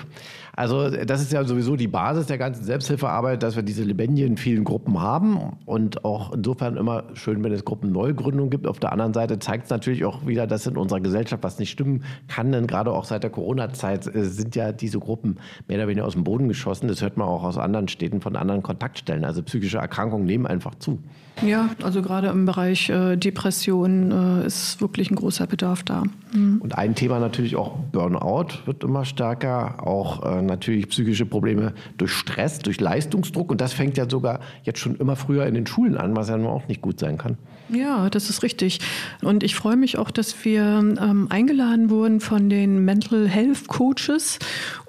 Also 0.55 0.89
das 0.89 1.21
ist 1.21 1.31
ja 1.31 1.43
sowieso 1.43 1.75
die 1.75 1.87
Basis 1.87 2.27
der 2.27 2.37
ganzen 2.37 2.63
Selbsthilfearbeit, 2.63 3.41
dass 3.41 3.55
wir 3.55 3.63
diese 3.63 3.83
lebendigen 3.83 4.37
vielen 4.37 4.63
Gruppen 4.63 5.01
haben 5.01 5.57
und 5.65 6.05
auch 6.05 6.31
insofern 6.31 6.77
immer 6.77 7.05
schön, 7.15 7.43
wenn 7.43 7.51
es 7.51 7.65
Gruppenneugründungen 7.65 8.51
gibt. 8.51 8.67
Auf 8.67 8.79
der 8.79 8.91
anderen 8.91 9.15
Seite 9.15 9.39
zeigt 9.39 9.65
es 9.65 9.69
natürlich 9.71 10.05
auch 10.05 10.27
wieder, 10.27 10.45
dass 10.45 10.67
in 10.67 10.77
unserer 10.77 10.99
Gesellschaft 10.99 11.41
was 11.43 11.57
nicht 11.57 11.71
stimmen 11.71 12.03
kann, 12.27 12.51
denn 12.51 12.67
gerade 12.67 12.91
auch 12.91 13.05
seit 13.05 13.23
der 13.23 13.31
Corona-Zeit 13.31 14.13
äh, 14.13 14.25
sind 14.25 14.55
ja 14.55 14.71
diese 14.71 14.99
Gruppen 14.99 15.37
mehr 15.67 15.79
oder 15.79 15.87
weniger 15.87 16.05
aus 16.05 16.13
dem 16.13 16.23
Boden 16.23 16.47
geschossen. 16.47 16.87
Das 16.87 17.01
hört 17.01 17.17
man 17.17 17.27
auch 17.27 17.43
aus 17.43 17.57
anderen 17.57 17.87
Städten 17.87 18.21
von 18.21 18.35
anderen 18.35 18.61
Kontaktstellen. 18.61 19.25
Also 19.25 19.41
psychische 19.41 19.79
Erkrankungen 19.79 20.27
nehmen 20.27 20.45
einfach 20.45 20.75
zu. 20.75 20.99
Ja, 21.41 21.69
also 21.81 22.01
gerade 22.01 22.27
im 22.27 22.45
Bereich 22.45 22.89
äh, 22.89 23.17
Depression 23.17 24.11
äh, 24.11 24.45
ist 24.45 24.79
wirklich 24.81 25.09
ein 25.09 25.15
großer 25.15 25.47
Bedarf 25.47 25.81
da. 25.81 26.03
Mhm. 26.31 26.59
Und 26.61 26.77
ein 26.77 26.93
Thema 26.93 27.19
natürlich 27.19 27.55
auch 27.55 27.75
Burnout 27.91 28.65
wird 28.65 28.83
immer 28.83 29.03
stärker, 29.03 29.85
auch 29.85 30.23
äh, 30.23 30.42
natürlich 30.45 30.89
psychische 30.89 31.25
Probleme 31.25 31.73
durch 31.97 32.11
Stress, 32.11 32.59
durch 32.59 32.79
Leistungsdruck. 32.79 33.51
Und 33.51 33.61
das 33.61 33.73
fängt 33.73 33.97
ja 33.97 34.09
sogar 34.09 34.39
jetzt 34.63 34.79
schon 34.79 34.95
immer 34.95 35.15
früher 35.15 35.45
in 35.45 35.53
den 35.53 35.67
Schulen 35.67 35.97
an, 35.97 36.15
was 36.15 36.29
ja 36.29 36.37
nur 36.37 36.51
auch 36.51 36.67
nicht 36.67 36.81
gut 36.81 36.99
sein 36.99 37.17
kann. 37.17 37.37
Ja, 37.69 38.09
das 38.09 38.29
ist 38.29 38.43
richtig. 38.43 38.79
Und 39.21 39.43
ich 39.43 39.55
freue 39.55 39.77
mich 39.77 39.97
auch, 39.97 40.11
dass 40.11 40.45
wir 40.45 40.61
ähm, 40.61 41.27
eingeladen 41.29 41.89
wurden 41.89 42.19
von 42.19 42.49
den 42.49 42.83
Mental 42.83 43.27
Health 43.27 43.67
Coaches. 43.67 44.39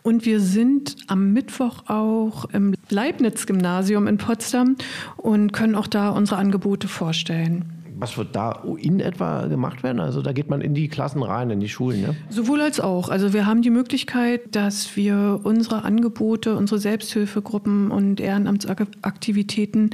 Und 0.03 0.27
wir 0.27 0.41
sind 0.41 0.97
am 1.07 1.33
Mittwoch 1.33 1.89
auch 1.89 2.47
im 2.47 2.75
Leibniz-Gymnasium 2.91 4.07
in 4.07 4.19
Potsdam 4.19 4.77
und 5.17 5.53
können 5.53 5.75
auch 5.77 5.87
da 5.87 6.11
unsere 6.11 6.39
Angebote 6.39 6.89
vorstellen. 6.89 7.84
Was 7.97 8.19
wird 8.19 8.35
da 8.35 8.63
in 8.79 9.01
etwa 9.01 9.47
gemacht 9.47 9.83
werden? 9.83 10.01
Also 10.01 10.23
da 10.23 10.33
geht 10.33 10.51
man 10.51 10.61
in 10.61 10.75
die 10.75 10.89
Klassen 10.89 11.23
rein, 11.23 11.51
in 11.51 11.61
die 11.61 11.69
Schulen, 11.69 12.03
ne? 12.03 12.17
Sowohl 12.29 12.61
als 12.61 12.81
auch. 12.81 13.09
Also 13.09 13.33
wir 13.33 13.47
haben 13.47 13.63
die 13.63 13.71
Möglichkeit, 13.71 14.55
dass 14.55 14.97
wir 14.97 15.41
unsere 15.45 15.85
Angebote, 15.85 16.57
unsere 16.57 16.81
Selbsthilfegruppen 16.81 17.91
und 17.91 18.21
Ehrenamtsaktivitäten 18.21 19.91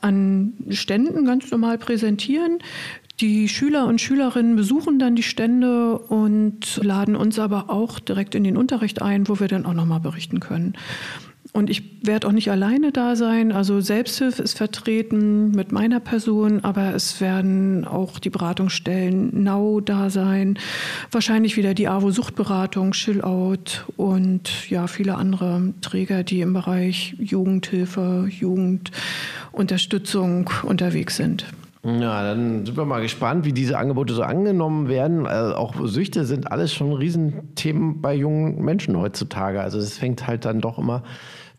an 0.00 0.54
Ständen 0.70 1.24
ganz 1.24 1.50
normal 1.50 1.78
präsentieren. 1.78 2.58
Die 3.20 3.48
Schüler 3.48 3.86
und 3.86 4.00
Schülerinnen 4.00 4.56
besuchen 4.56 4.98
dann 4.98 5.14
die 5.14 5.22
Stände 5.22 5.98
und 5.98 6.80
laden 6.82 7.14
uns 7.14 7.38
aber 7.38 7.70
auch 7.70 8.00
direkt 8.00 8.34
in 8.34 8.42
den 8.42 8.56
Unterricht 8.56 9.02
ein, 9.02 9.28
wo 9.28 9.38
wir 9.38 9.48
dann 9.48 9.66
auch 9.66 9.74
nochmal 9.74 10.00
berichten 10.00 10.40
können. 10.40 10.74
Und 11.54 11.68
ich 11.68 12.06
werde 12.06 12.26
auch 12.26 12.32
nicht 12.32 12.50
alleine 12.50 12.92
da 12.92 13.14
sein. 13.14 13.52
Also 13.52 13.82
Selbsthilfe 13.82 14.42
ist 14.42 14.56
vertreten 14.56 15.50
mit 15.50 15.70
meiner 15.70 16.00
Person, 16.00 16.64
aber 16.64 16.94
es 16.94 17.20
werden 17.20 17.84
auch 17.84 18.18
die 18.18 18.30
Beratungsstellen 18.30 19.42
Nau 19.42 19.80
da 19.80 20.08
sein. 20.08 20.58
Wahrscheinlich 21.10 21.58
wieder 21.58 21.74
die 21.74 21.88
AWO-Suchtberatung, 21.88 22.92
Chillout 22.92 23.84
und 23.98 24.70
ja, 24.70 24.86
viele 24.86 25.16
andere 25.16 25.74
Träger, 25.82 26.22
die 26.22 26.40
im 26.40 26.54
Bereich 26.54 27.16
Jugendhilfe, 27.18 28.28
Jugendunterstützung 28.30 30.48
unterwegs 30.62 31.16
sind. 31.16 31.44
Ja, 31.84 32.22
dann 32.22 32.64
sind 32.64 32.78
wir 32.78 32.84
mal 32.86 33.02
gespannt, 33.02 33.44
wie 33.44 33.52
diese 33.52 33.76
Angebote 33.76 34.14
so 34.14 34.22
angenommen 34.22 34.88
werden. 34.88 35.26
Also 35.26 35.56
auch 35.56 35.74
Süchte 35.84 36.24
sind 36.24 36.50
alles 36.50 36.72
schon 36.72 36.92
Riesenthemen 36.92 38.00
bei 38.00 38.14
jungen 38.14 38.64
Menschen 38.64 38.96
heutzutage. 38.96 39.60
Also 39.60 39.78
es 39.78 39.98
fängt 39.98 40.26
halt 40.26 40.46
dann 40.46 40.60
doch 40.60 40.78
immer 40.78 41.02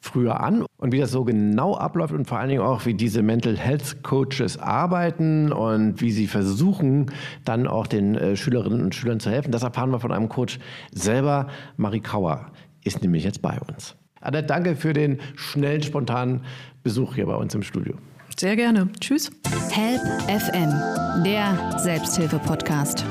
früher 0.04 0.42
an 0.42 0.66
und 0.78 0.92
wie 0.92 1.00
das 1.00 1.12
so 1.12 1.24
genau 1.24 1.76
abläuft 1.76 2.14
und 2.14 2.28
vor 2.28 2.38
allen 2.38 2.50
Dingen 2.50 2.62
auch, 2.62 2.86
wie 2.86 2.94
diese 2.94 3.24
Mental 3.24 3.58
Health 3.58 4.04
Coaches 4.04 4.60
arbeiten 4.60 5.52
und 5.52 6.02
wie 6.02 6.12
sie 6.12 6.28
versuchen, 6.28 7.12
dann 7.46 7.68
auch 7.68 7.88
den 7.88 8.16
äh, 8.16 8.36
Schülerinnen 8.36 8.82
und 8.82 8.94
Schülern 8.94 9.20
zu 9.20 9.32
helfen. 9.32 9.52
Das 9.52 9.64
erfahren 9.64 9.92
wir 9.92 10.00
von 10.00 10.12
einem 10.12 10.28
Coach 10.28 10.60
selber. 10.92 11.48
Marie 11.78 12.02
Kauer 12.02 12.48
ist 12.84 13.02
nämlich 13.02 13.24
jetzt 13.24 13.42
bei 13.42 13.58
uns. 13.68 13.96
Annette, 14.20 14.48
danke 14.48 14.76
für 14.76 14.94
den 14.94 15.20
schnellen, 15.36 15.82
spontanen 15.82 16.42
Besuch 16.84 17.16
hier 17.16 17.26
bei 17.26 17.36
uns 17.36 17.56
im 17.56 17.64
Studio. 17.64 17.96
Sehr 18.38 18.56
gerne. 18.56 18.90
Tschüss. 19.00 19.32
Help 19.70 20.02
FM, 20.28 21.24
der 21.24 21.80
Selbsthilfe-Podcast. 21.80 23.06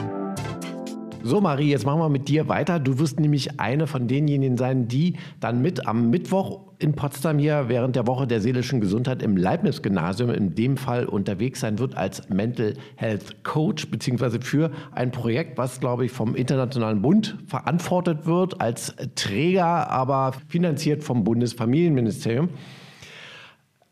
So, 1.25 1.41
Marie, 1.41 1.71
jetzt 1.71 1.87
machen 1.87 2.00
wir 2.00 2.09
mit 2.09 2.29
dir 2.29 2.49
weiter. 2.49 2.81
Du 2.81 2.99
wirst 2.99 3.21
nämlich 3.21 3.61
eine 3.61 3.87
von 3.87 4.09
denjenigen 4.09 4.57
sein, 4.57 4.88
die 4.88 5.14
dann 5.38 5.62
mit 5.62 5.87
am 5.87 6.11
Mittwoch 6.11 6.73
in 6.81 6.95
Potsdam 6.95 7.38
hier 7.38 7.69
während 7.69 7.95
der 7.95 8.09
Woche 8.09 8.26
der 8.26 8.41
seelischen 8.41 8.81
Gesundheit 8.81 9.23
im 9.23 9.37
Leibniz-Gymnasium 9.37 10.31
in 10.31 10.57
dem 10.57 10.76
Fall 10.76 11.07
unterwegs 11.07 11.61
sein 11.61 11.79
wird 11.79 11.97
als 11.97 12.29
Mental 12.29 12.75
Health 12.97 13.45
Coach, 13.45 13.88
beziehungsweise 13.88 14.41
für 14.41 14.73
ein 14.91 15.12
Projekt, 15.12 15.59
was, 15.59 15.79
glaube 15.79 16.05
ich, 16.05 16.11
vom 16.11 16.35
Internationalen 16.35 17.02
Bund 17.02 17.38
verantwortet 17.47 18.26
wird, 18.26 18.61
als 18.61 18.97
Träger, 19.14 19.91
aber 19.91 20.33
finanziert 20.49 21.05
vom 21.05 21.23
Bundesfamilienministerium. 21.23 22.49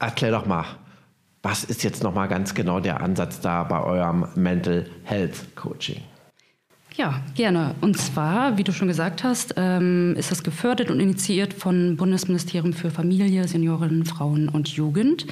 Erklär 0.01 0.33
doch 0.33 0.47
mal, 0.47 0.65
was 1.43 1.63
ist 1.63 1.85
jetzt 1.85 2.03
nochmal 2.03 2.27
ganz 2.27 2.55
genau 2.55 2.81
der 2.81 3.01
Ansatz 3.01 3.41
da 3.41 3.63
bei 3.63 3.81
eurem 3.85 4.27
Mental 4.35 4.87
Health 5.05 5.55
Coaching? 5.55 6.10
Ja, 6.97 7.23
gerne. 7.35 7.75
Und 7.81 7.97
zwar, 7.97 8.59
wie 8.59 8.65
du 8.65 8.73
schon 8.73 8.89
gesagt 8.89 9.25
hast, 9.25 9.55
ähm, 9.57 10.15
ist 10.17 10.31
das 10.31 10.43
gefördert 10.43 10.91
und 10.91 11.01
initiiert 11.01 11.55
von 11.55 11.97
Bundesministerium 11.97 12.73
für 12.73 12.91
Familie, 12.91 13.47
Senioren, 13.47 14.05
Frauen 14.05 14.49
und 14.49 14.69
Jugend 14.69 15.27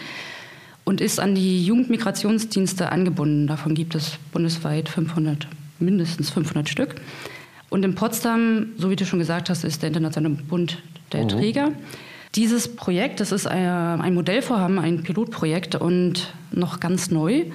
und 0.84 1.00
ist 1.00 1.20
an 1.20 1.34
die 1.34 1.64
Jugendmigrationsdienste 1.66 2.90
angebunden. 2.92 3.46
Davon 3.46 3.74
gibt 3.74 3.94
es 3.94 4.18
bundesweit 4.32 4.88
500, 4.88 5.46
mindestens 5.78 6.30
500 6.30 6.68
Stück. 6.68 6.94
Und 7.70 7.84
in 7.84 7.94
Potsdam, 7.94 8.68
so 8.78 8.88
wie 8.88 8.96
du 8.96 9.04
schon 9.04 9.18
gesagt 9.18 9.50
hast, 9.50 9.64
ist 9.64 9.82
der 9.82 9.88
Internationale 9.88 10.34
Bund 10.34 10.78
der 11.12 11.24
mhm. 11.24 11.28
Träger. 11.28 11.72
Dieses 12.34 12.74
Projekt, 12.74 13.20
das 13.20 13.32
ist 13.32 13.46
ein 13.46 14.14
Modellvorhaben, 14.14 14.78
ein 14.78 15.02
Pilotprojekt 15.02 15.74
und 15.74 16.32
noch 16.52 16.80
ganz 16.80 17.10
neu. 17.10 17.46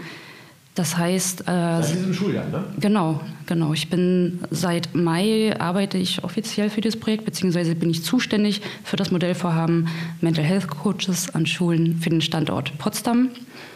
Das 0.75 0.97
heißt, 0.97 1.41
äh, 1.41 1.43
seit 1.45 1.95
diesem 1.95 2.13
Schuljahr, 2.13 2.45
ne? 2.47 2.63
Genau, 2.79 3.21
genau. 3.45 3.73
Ich 3.73 3.89
bin 3.89 4.39
seit 4.49 4.95
Mai 4.95 5.55
arbeite 5.59 5.99
ich 5.99 6.23
offiziell 6.23 6.71
für 6.71 6.81
dieses 6.81 6.99
Projekt, 6.99 7.25
beziehungsweise 7.25 7.75
bin 7.75 7.91
ich 7.91 8.03
zuständig 8.03 8.61
für 8.83 8.95
das 8.95 9.11
Modellvorhaben 9.11 9.87
Mental 10.21 10.43
Health 10.43 10.67
Coaches 10.67 11.33
an 11.35 11.45
Schulen 11.45 11.97
für 11.97 12.09
den 12.09 12.21
Standort 12.21 12.75
Potsdam. 12.79 13.29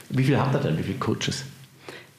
Wie 0.10 0.24
viele 0.24 0.39
habt 0.39 0.56
ihr 0.56 0.60
denn? 0.60 0.77
Wie 0.80 0.84
viele 0.84 0.98
Coaches? 0.98 1.44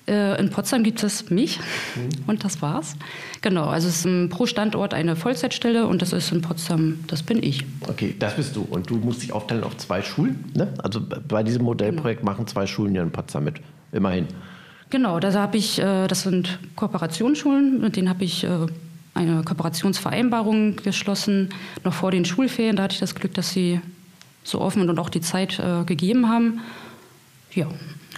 Äh, 0.07 0.41
in 0.41 0.49
Potsdam 0.51 0.85
gibt 0.85 1.03
es 1.03 1.29
mich 1.29 1.59
mhm. 1.97 2.11
und 2.29 2.45
das 2.45 2.63
war's. 2.63 2.95
Genau, 3.43 3.67
also 3.67 3.89
es 3.89 4.05
ist 4.05 4.31
pro 4.31 4.47
Standort 4.47 4.95
eine 4.95 5.17
Vollzeitstelle 5.17 5.89
und 5.89 6.03
das 6.03 6.13
ist 6.13 6.31
in 6.31 6.41
Potsdam, 6.41 7.01
das 7.09 7.25
bin 7.25 7.43
ich. 7.43 7.65
Okay, 7.89 8.15
das 8.17 8.37
bist 8.37 8.55
du. 8.55 8.63
Und 8.63 8.89
du 8.89 8.97
musst 8.97 9.23
dich 9.23 9.33
aufteilen 9.33 9.65
auf 9.65 9.77
zwei 9.77 10.03
Schulen. 10.03 10.45
Ne? 10.55 10.73
Also 10.83 11.01
bei 11.01 11.43
diesem 11.43 11.65
Modellprojekt 11.65 12.21
genau. 12.21 12.33
machen 12.33 12.47
zwei 12.47 12.67
Schulen 12.67 12.93
hier 12.93 13.03
in 13.03 13.11
Potsdam 13.11 13.45
mit. 13.45 13.61
Immerhin. 13.91 14.29
Genau, 14.91 15.21
da 15.21 15.33
habe 15.35 15.57
ich, 15.57 15.79
äh, 15.79 16.07
das 16.07 16.23
sind 16.23 16.59
Kooperationsschulen, 16.77 17.81
mit 17.81 17.97
denen 17.97 18.09
habe 18.09 18.25
ich 18.25 18.45
äh, 18.45 18.67
eine 19.15 19.43
Kooperationsvereinbarung 19.43 20.77
geschlossen, 20.77 21.51
noch 21.85 21.93
vor 21.93 22.11
den 22.11 22.25
Schulferien. 22.25 22.77
Da 22.77 22.85
hatte 22.85 22.95
ich 22.95 23.01
das 23.01 23.15
Glück, 23.15 23.35
dass 23.35 23.51
sie 23.51 23.81
so 24.45 24.61
offen 24.61 24.89
und 24.89 24.99
auch 24.99 25.11
die 25.11 25.21
Zeit 25.21 25.59
äh, 25.59 25.85
gegeben 25.85 26.29
haben. 26.29 26.61
Ja. 27.53 27.67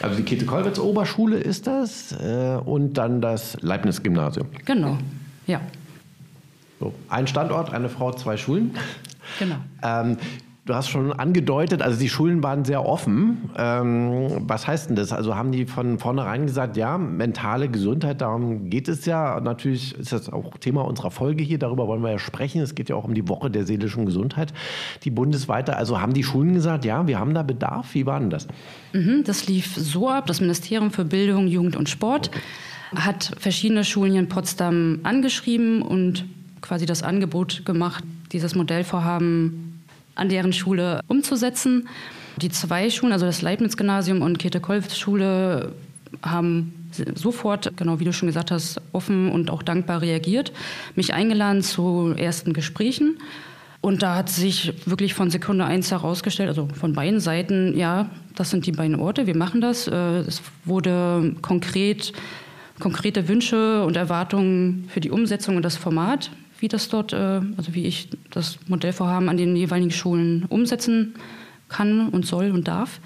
Also 0.03 0.17
die 0.17 0.23
Käthe-Kollwitz 0.23 0.79
Oberschule 0.79 1.37
ist 1.37 1.67
das 1.67 2.15
und 2.65 2.95
dann 2.95 3.21
das 3.21 3.59
Leibniz-Gymnasium. 3.61 4.47
Genau, 4.65 4.97
ja. 5.47 5.61
So, 6.79 6.95
ein 7.11 7.27
Standort, 7.27 7.75
eine 7.75 7.91
Frau, 7.91 8.13
zwei 8.13 8.39
Schulen. 8.39 8.75
Genau. 9.39 9.57
Ähm, 9.83 10.17
Du 10.71 10.77
hast 10.77 10.89
schon 10.89 11.13
angedeutet, 11.13 11.83
also 11.83 11.99
die 11.99 12.09
Schulen 12.09 12.45
waren 12.45 12.65
sehr 12.65 12.87
offen. 12.87 13.51
Ähm, 13.59 14.43
was 14.47 14.69
heißt 14.69 14.89
denn 14.89 14.95
das? 14.95 15.13
Also 15.13 15.35
haben 15.35 15.51
die 15.51 15.67
von 15.67 15.99
vornherein 15.99 16.47
gesagt, 16.47 16.77
ja, 16.77 16.97
mentale 16.97 17.69
Gesundheit, 17.69 18.21
darum 18.21 18.71
geht 18.71 18.87
es 18.87 19.05
ja. 19.05 19.41
Natürlich 19.41 19.99
ist 19.99 20.13
das 20.13 20.33
auch 20.33 20.59
Thema 20.59 20.83
unserer 20.83 21.11
Folge 21.11 21.43
hier, 21.43 21.59
darüber 21.59 21.89
wollen 21.89 22.03
wir 22.03 22.13
ja 22.13 22.21
sprechen. 22.21 22.63
Es 22.63 22.77
geht 22.77 22.89
ja 22.89 22.95
auch 22.95 23.03
um 23.03 23.15
die 23.15 23.27
Woche 23.27 23.51
der 23.51 23.67
seelischen 23.67 24.07
Gesundheit, 24.07 24.53
die 25.03 25.11
bundesweite. 25.11 25.77
Also 25.77 26.01
haben 26.01 26.15
die 26.15 26.23
Schulen 26.23 26.55
gesagt, 26.55 26.85
ja, 26.85 27.05
wir 27.09 27.19
haben 27.19 27.35
da 27.35 27.43
Bedarf. 27.43 27.93
Wie 27.95 28.07
war 28.07 28.21
denn 28.21 28.31
das? 28.31 28.47
Mhm, 28.93 29.25
das 29.25 29.49
lief 29.49 29.75
so 29.75 30.09
ab, 30.09 30.27
das 30.27 30.41
Ministerium 30.41 30.93
für 30.93 31.05
Bildung, 31.05 31.49
Jugend 31.49 31.75
und 31.75 31.89
Sport 31.89 32.31
okay. 32.93 33.03
hat 33.03 33.33
verschiedene 33.41 33.83
Schulen 33.83 34.13
hier 34.13 34.21
in 34.21 34.29
Potsdam 34.29 35.01
angeschrieben 35.03 35.83
und 35.83 36.27
quasi 36.61 36.87
das 36.87 37.03
Angebot 37.03 37.67
gemacht, 37.67 38.05
dieses 38.31 38.55
Modellvorhaben 38.55 39.70
an 40.21 40.29
deren 40.29 40.53
Schule 40.53 41.01
umzusetzen. 41.09 41.89
Die 42.37 42.51
zwei 42.51 42.91
Schulen, 42.91 43.13
also 43.13 43.27
das 43.27 43.43
Leibniz-Gymnasium 43.43 44.23
und 44.23 44.39
Käthe-Kolb-Schule, 44.39 45.73
haben 46.23 46.91
sofort, 47.15 47.77
genau 47.77 48.01
wie 48.01 48.05
du 48.05 48.13
schon 48.13 48.27
gesagt 48.27 48.51
hast, 48.51 48.81
offen 48.93 49.31
und 49.31 49.51
auch 49.51 49.63
dankbar 49.63 50.03
reagiert, 50.03 50.53
mich 50.95 51.15
eingeladen 51.15 51.63
zu 51.63 52.15
ersten 52.17 52.53
Gesprächen. 52.53 53.19
Und 53.81 54.03
da 54.03 54.17
hat 54.17 54.29
sich 54.29 54.75
wirklich 54.85 55.15
von 55.15 55.31
Sekunde 55.31 55.65
eins 55.65 55.91
herausgestellt, 55.91 56.51
also 56.51 56.69
von 56.69 56.93
beiden 56.93 57.21
Seiten, 57.21 57.77
ja, 57.77 58.11
das 58.35 58.51
sind 58.51 58.67
die 58.67 58.73
beiden 58.73 58.97
Orte, 58.97 59.27
wir 59.27 59.37
machen 59.37 59.63
das. 59.63 59.89
Äh, 59.89 60.19
es 60.21 60.43
wurde 60.67 61.35
konkret, 61.41 62.13
konkrete 62.79 63.27
Wünsche 63.29 63.85
und 63.85 63.97
Erwartungen 63.97 64.87
für 64.89 65.01
die 65.01 65.11
Umsetzung 65.11 65.57
und 65.57 65.63
das 65.63 65.77
Format 65.77 66.31
wie 66.61 66.69
das 66.69 66.89
dort, 66.89 67.13
äh, 67.13 67.17
also 67.57 67.75
wie 67.75 67.85
ich 67.85 68.09
das 68.31 68.59
Modellvorhaben 68.69 69.29
an 69.29 69.37
den 69.37 69.57
jeweiligen 69.57 69.91
Schulen 69.91 70.45
umsetzen 70.49 71.15
kann 71.69 72.09
und 72.09 72.27
soll 72.27 72.51
und 72.51 72.69
darf. 72.69 73.01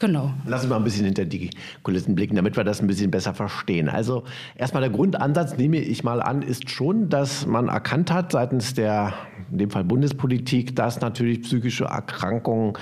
Genau. 0.00 0.34
Lass 0.44 0.62
uns 0.62 0.70
mal 0.70 0.76
ein 0.76 0.84
bisschen 0.84 1.04
hinter 1.04 1.24
die 1.24 1.50
Kulissen 1.82 2.14
blicken, 2.14 2.34
damit 2.34 2.56
wir 2.56 2.64
das 2.64 2.80
ein 2.80 2.86
bisschen 2.86 3.10
besser 3.10 3.32
verstehen. 3.32 3.88
Also 3.88 4.24
erstmal 4.56 4.82
der 4.82 4.90
Grundansatz, 4.90 5.56
nehme 5.56 5.78
ich 5.78 6.02
mal 6.02 6.20
an, 6.20 6.42
ist 6.42 6.68
schon, 6.68 7.08
dass 7.08 7.46
man 7.46 7.68
erkannt 7.68 8.10
hat 8.10 8.32
seitens 8.32 8.74
der, 8.74 9.14
in 9.52 9.58
dem 9.58 9.70
Fall 9.70 9.84
Bundespolitik, 9.84 10.74
dass 10.74 11.00
natürlich 11.00 11.42
psychische 11.42 11.84
Erkrankungen 11.84 12.74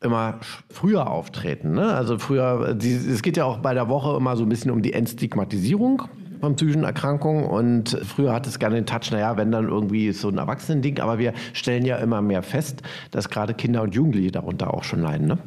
immer 0.00 0.38
früher 0.70 1.10
auftreten. 1.10 1.72
Ne? 1.72 1.92
Also 1.92 2.18
früher, 2.18 2.76
es 2.80 3.22
geht 3.22 3.36
ja 3.36 3.44
auch 3.44 3.58
bei 3.58 3.74
der 3.74 3.88
Woche 3.88 4.16
immer 4.16 4.36
so 4.36 4.44
ein 4.44 4.48
bisschen 4.48 4.70
um 4.70 4.82
die 4.82 4.92
Entstigmatisierung 4.92 6.04
von 6.40 6.56
psychischen 6.56 6.84
Erkrankungen. 6.84 7.44
Und 7.44 7.98
früher 8.04 8.32
hat 8.32 8.46
es 8.46 8.58
gerne 8.58 8.76
den 8.76 8.86
Touch, 8.86 9.10
naja, 9.10 9.36
wenn 9.36 9.50
dann 9.50 9.68
irgendwie 9.68 10.12
so 10.12 10.28
ein 10.28 10.38
Erwachsenending. 10.38 11.00
Aber 11.00 11.18
wir 11.18 11.32
stellen 11.52 11.84
ja 11.84 11.96
immer 11.96 12.22
mehr 12.22 12.42
fest, 12.42 12.82
dass 13.10 13.28
gerade 13.28 13.54
Kinder 13.54 13.82
und 13.82 13.94
Jugendliche 13.94 14.32
darunter 14.32 14.72
auch 14.72 14.84
schon 14.84 15.02
leiden. 15.02 15.28
Ne? 15.28 15.38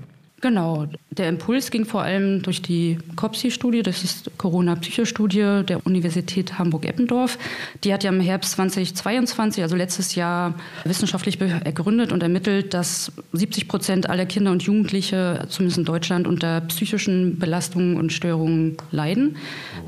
Genau, 0.42 0.88
der 1.12 1.28
Impuls 1.28 1.70
ging 1.70 1.84
vor 1.84 2.02
allem 2.02 2.42
durch 2.42 2.62
die 2.62 2.98
COPSI-Studie, 3.18 3.84
das 3.84 4.06
ist 4.06 4.32
Corona-Psychostudie 4.38 5.64
der 5.66 5.86
Universität 5.86 6.58
Hamburg-Eppendorf. 6.58 7.38
Die 7.84 7.94
hat 7.94 8.06
ja 8.06 8.10
im 8.10 8.22
Herbst 8.22 8.54
2022, 8.54 9.62
also 9.62 9.76
letztes 9.76 10.16
Jahr, 10.16 10.54
wissenschaftlich 10.86 11.42
ergründet 11.42 12.14
und 12.14 12.24
ermittelt, 12.24 12.74
dass 12.74 13.12
70 13.34 13.68
Prozent 13.68 14.10
aller 14.10 14.26
Kinder 14.26 14.52
und 14.52 14.64
Jugendliche, 14.64 15.46
zumindest 15.50 15.80
in 15.80 15.86
Deutschland, 15.86 16.26
unter 16.26 16.62
psychischen 16.62 17.38
Belastungen 17.38 17.98
und 17.98 18.14
Störungen 18.14 18.78
leiden, 18.92 19.36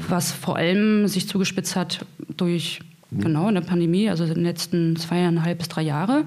was 0.09 0.33
vor 0.33 0.57
allem 0.57 1.07
sich 1.07 1.29
zugespitzt 1.29 1.77
hat 1.77 2.05
durch 2.35 2.81
genau 3.11 3.47
eine 3.47 3.61
Pandemie, 3.61 4.09
also 4.09 4.25
in 4.25 4.33
den 4.33 4.43
letzten 4.43 4.97
zweieinhalb 4.97 5.59
bis 5.59 5.69
drei 5.69 5.83
Jahre. 5.83 6.25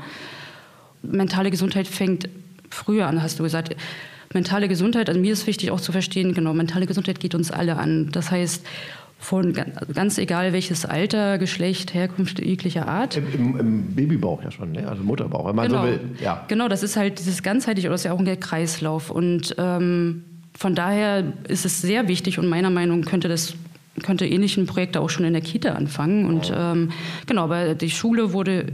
Mentale 1.03 1.51
Gesundheit 1.51 1.87
fängt 1.87 2.31
früher 2.71 3.07
an, 3.07 3.23
hast 3.23 3.39
du 3.39 3.43
gesagt 3.43 3.77
mentale 4.35 4.69
Gesundheit, 4.69 5.09
also 5.09 5.21
mir 5.21 5.33
ist 5.33 5.47
wichtig 5.47 5.71
auch 5.71 5.81
zu 5.81 5.93
verstehen, 5.93 6.35
genau, 6.35 6.53
mentale 6.55 6.87
Gesundheit 6.87 7.21
geht 7.21 7.35
uns 7.35 7.51
alle 7.51 7.77
an. 7.77 8.11
Das 8.13 8.31
heißt, 8.31 8.65
von 9.19 9.55
ganz 9.95 10.19
egal 10.19 10.53
welches 10.53 10.85
Alter, 10.85 11.39
Geschlecht, 11.39 11.95
Herkunft 11.95 12.41
jeglicher 12.41 12.87
Art. 12.87 13.17
Im, 13.17 13.27
im, 13.33 13.59
im 13.59 13.95
Babybauch 13.95 14.43
ja 14.43 14.51
schon, 14.51 14.73
ne? 14.73 14.87
also 14.87 15.03
Mutterbauch, 15.03 15.49
wenn 15.49 15.57
man 15.57 15.69
genau. 15.69 15.83
so 15.83 15.89
will. 15.89 16.01
Ja. 16.23 16.45
Genau, 16.49 16.69
das 16.69 16.83
ist 16.83 16.97
halt 16.97 17.19
dieses 17.19 17.43
ganzheitliche, 17.43 17.89
oder 17.89 17.95
ist 17.95 18.05
ja 18.05 18.13
auch 18.13 18.19
ein 18.19 18.41
Kreislauf. 18.41 19.11
Und 19.11 19.55
ähm, 19.59 20.25
von 20.57 20.75
daher 20.75 21.25
ist 21.49 21.65
es 21.65 21.81
sehr 21.81 22.07
wichtig 22.07 22.39
und 22.39 22.49
meiner 22.49 22.71
Meinung 22.71 23.01
nach 23.01 23.11
könnte 23.11 23.29
das 23.29 23.55
könnte 24.03 24.27
ähnlichen 24.27 24.67
Projekte 24.67 25.01
auch 25.01 25.09
schon 25.09 25.25
in 25.25 25.33
der 25.33 25.43
Kita 25.43 25.73
anfangen. 25.73 26.27
Und 26.27 26.53
ähm, 26.55 26.91
genau, 27.27 27.45
aber 27.45 27.75
die 27.75 27.91
Schule 27.91 28.33
wurde 28.33 28.67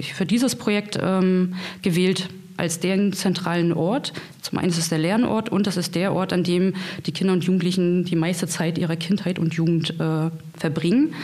für 0.00 0.26
dieses 0.26 0.54
Projekt 0.54 0.98
ähm, 1.02 1.54
gewählt, 1.82 2.28
als 2.56 2.80
den 2.80 3.12
zentralen 3.12 3.72
Ort. 3.72 4.12
Zum 4.42 4.58
einen 4.58 4.68
ist 4.68 4.78
es 4.78 4.88
der 4.88 4.98
Lernort 4.98 5.48
und 5.48 5.66
das 5.66 5.76
ist 5.76 5.94
der 5.94 6.14
Ort, 6.14 6.32
an 6.32 6.44
dem 6.44 6.74
die 7.04 7.12
Kinder 7.12 7.32
und 7.32 7.44
Jugendlichen 7.44 8.04
die 8.04 8.16
meiste 8.16 8.46
Zeit 8.46 8.78
ihrer 8.78 8.96
Kindheit 8.96 9.38
und 9.38 9.54
Jugend 9.54 9.98
äh, 10.00 10.30
verbringen. 10.58 11.14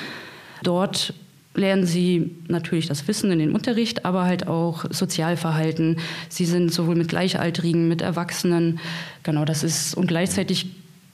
Dort 0.62 1.14
lernen 1.54 1.84
sie 1.84 2.34
natürlich 2.48 2.88
das 2.88 3.06
Wissen 3.08 3.30
in 3.30 3.38
den 3.38 3.52
Unterricht, 3.52 4.04
aber 4.04 4.24
halt 4.24 4.46
auch 4.46 4.86
Sozialverhalten. 4.90 5.98
Sie 6.28 6.46
sind 6.46 6.72
sowohl 6.72 6.94
mit 6.94 7.08
Gleichaltrigen, 7.08 7.88
mit 7.88 8.00
Erwachsenen. 8.00 8.78
Genau, 9.22 9.44
das 9.44 9.62
ist 9.62 9.94
und 9.94 10.06
gleichzeitig 10.06 10.66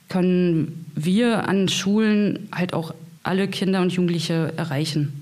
können 0.07 0.85
wir 0.95 1.47
an 1.47 1.67
Schulen 1.67 2.49
halt 2.53 2.73
auch 2.73 2.93
alle 3.23 3.47
Kinder 3.47 3.81
und 3.81 3.91
Jugendliche 3.91 4.53
erreichen. 4.57 5.18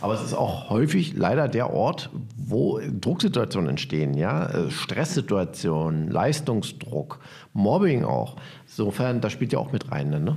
Aber 0.00 0.14
es 0.14 0.22
ist 0.22 0.34
auch 0.34 0.70
häufig 0.70 1.14
leider 1.16 1.48
der 1.48 1.72
Ort, 1.72 2.10
wo 2.36 2.80
Drucksituationen 2.80 3.70
entstehen, 3.70 4.14
ja, 4.14 4.46
äh, 4.46 4.70
Stresssituationen, 4.70 6.10
Leistungsdruck, 6.10 7.20
Mobbing 7.52 8.04
auch. 8.04 8.36
Insofern, 8.66 9.20
das 9.20 9.32
spielt 9.32 9.52
ja 9.52 9.58
auch 9.58 9.72
mit 9.72 9.90
rein, 9.90 10.10
ne? 10.10 10.36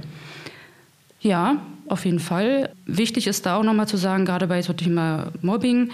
Ja, 1.21 1.57
auf 1.88 2.05
jeden 2.05 2.19
Fall. 2.19 2.71
Wichtig 2.85 3.27
ist 3.27 3.45
da 3.45 3.57
auch 3.57 3.63
nochmal 3.63 3.88
zu 3.88 3.97
sagen, 3.97 4.25
gerade 4.25 4.47
bei 4.47 4.61
so 4.61 4.73
Thema 4.73 5.27
Mobbing, 5.41 5.91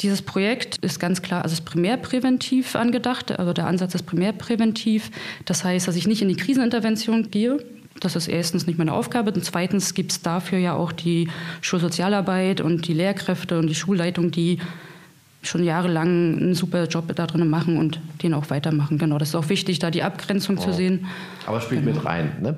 dieses 0.00 0.22
Projekt 0.22 0.78
ist 0.78 0.98
ganz 0.98 1.22
klar, 1.22 1.42
also 1.42 1.52
ist 1.52 1.64
primärpräventiv 1.64 2.74
angedacht, 2.74 3.38
also 3.38 3.52
der 3.52 3.66
Ansatz 3.66 3.94
ist 3.94 4.04
primärpräventiv. 4.04 5.10
Das 5.44 5.64
heißt, 5.64 5.86
dass 5.86 5.96
ich 5.96 6.06
nicht 6.06 6.22
in 6.22 6.28
die 6.28 6.36
Krisenintervention 6.36 7.30
gehe, 7.30 7.58
das 8.00 8.16
ist 8.16 8.28
erstens 8.28 8.66
nicht 8.66 8.78
meine 8.78 8.92
Aufgabe. 8.92 9.32
Und 9.32 9.44
zweitens 9.44 9.94
gibt 9.94 10.12
es 10.12 10.22
dafür 10.22 10.58
ja 10.58 10.74
auch 10.74 10.92
die 10.92 11.28
Schulsozialarbeit 11.60 12.60
und 12.60 12.88
die 12.88 12.94
Lehrkräfte 12.94 13.58
und 13.58 13.68
die 13.68 13.74
Schulleitung, 13.74 14.30
die 14.30 14.58
schon 15.42 15.64
jahrelang 15.64 16.36
einen 16.38 16.54
super 16.54 16.86
Job 16.86 17.12
da 17.14 17.26
drin 17.26 17.48
machen 17.48 17.76
und 17.76 18.00
den 18.22 18.34
auch 18.34 18.50
weitermachen. 18.50 18.98
Genau, 18.98 19.18
das 19.18 19.30
ist 19.30 19.34
auch 19.34 19.48
wichtig, 19.48 19.78
da 19.80 19.90
die 19.90 20.02
Abgrenzung 20.02 20.56
oh. 20.58 20.60
zu 20.60 20.72
sehen. 20.72 21.06
Aber 21.46 21.60
spielt 21.60 21.84
genau. 21.84 21.96
mit 21.96 22.04
rein, 22.04 22.32
ne? 22.40 22.56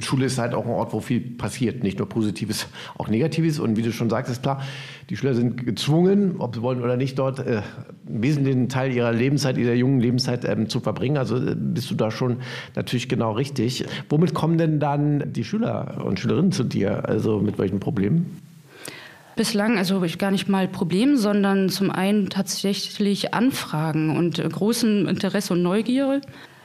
Schule 0.00 0.26
ist 0.26 0.38
halt 0.38 0.54
auch 0.54 0.64
ein 0.64 0.70
Ort, 0.70 0.92
wo 0.92 1.00
viel 1.00 1.20
passiert, 1.20 1.82
nicht 1.82 1.98
nur 1.98 2.08
Positives, 2.08 2.68
auch 2.98 3.08
Negatives. 3.08 3.58
Und 3.58 3.76
wie 3.76 3.82
du 3.82 3.92
schon 3.92 4.10
sagst, 4.10 4.30
ist 4.30 4.42
klar, 4.42 4.62
die 5.10 5.16
Schüler 5.16 5.34
sind 5.34 5.64
gezwungen, 5.64 6.36
ob 6.38 6.54
sie 6.54 6.62
wollen 6.62 6.82
oder 6.82 6.96
nicht, 6.96 7.18
dort 7.18 7.38
äh, 7.40 7.62
einen 8.06 8.22
wesentlichen 8.22 8.68
Teil 8.68 8.92
ihrer 8.92 9.12
Lebenszeit, 9.12 9.58
ihrer 9.58 9.74
jungen 9.74 10.00
Lebenszeit 10.00 10.44
ähm, 10.44 10.68
zu 10.68 10.80
verbringen. 10.80 11.16
Also 11.16 11.36
äh, 11.36 11.54
bist 11.56 11.90
du 11.90 11.94
da 11.94 12.10
schon 12.10 12.38
natürlich 12.74 13.08
genau 13.08 13.32
richtig. 13.32 13.84
Womit 14.08 14.34
kommen 14.34 14.58
denn 14.58 14.80
dann 14.80 15.32
die 15.32 15.44
Schüler 15.44 16.02
und 16.04 16.20
Schülerinnen 16.20 16.52
zu 16.52 16.64
dir? 16.64 17.08
Also 17.08 17.40
mit 17.40 17.58
welchen 17.58 17.80
Problemen? 17.80 18.40
Bislang 19.36 19.78
also 19.78 20.00
gar 20.16 20.30
nicht 20.30 20.48
mal 20.48 20.68
Problem, 20.68 21.16
sondern 21.16 21.68
zum 21.68 21.90
einen 21.90 22.30
tatsächlich 22.30 23.34
Anfragen 23.34 24.16
und 24.16 24.38
äh, 24.38 24.48
großen 24.48 25.08
Interesse 25.08 25.54
und 25.54 25.62
Neugier. 25.62 26.20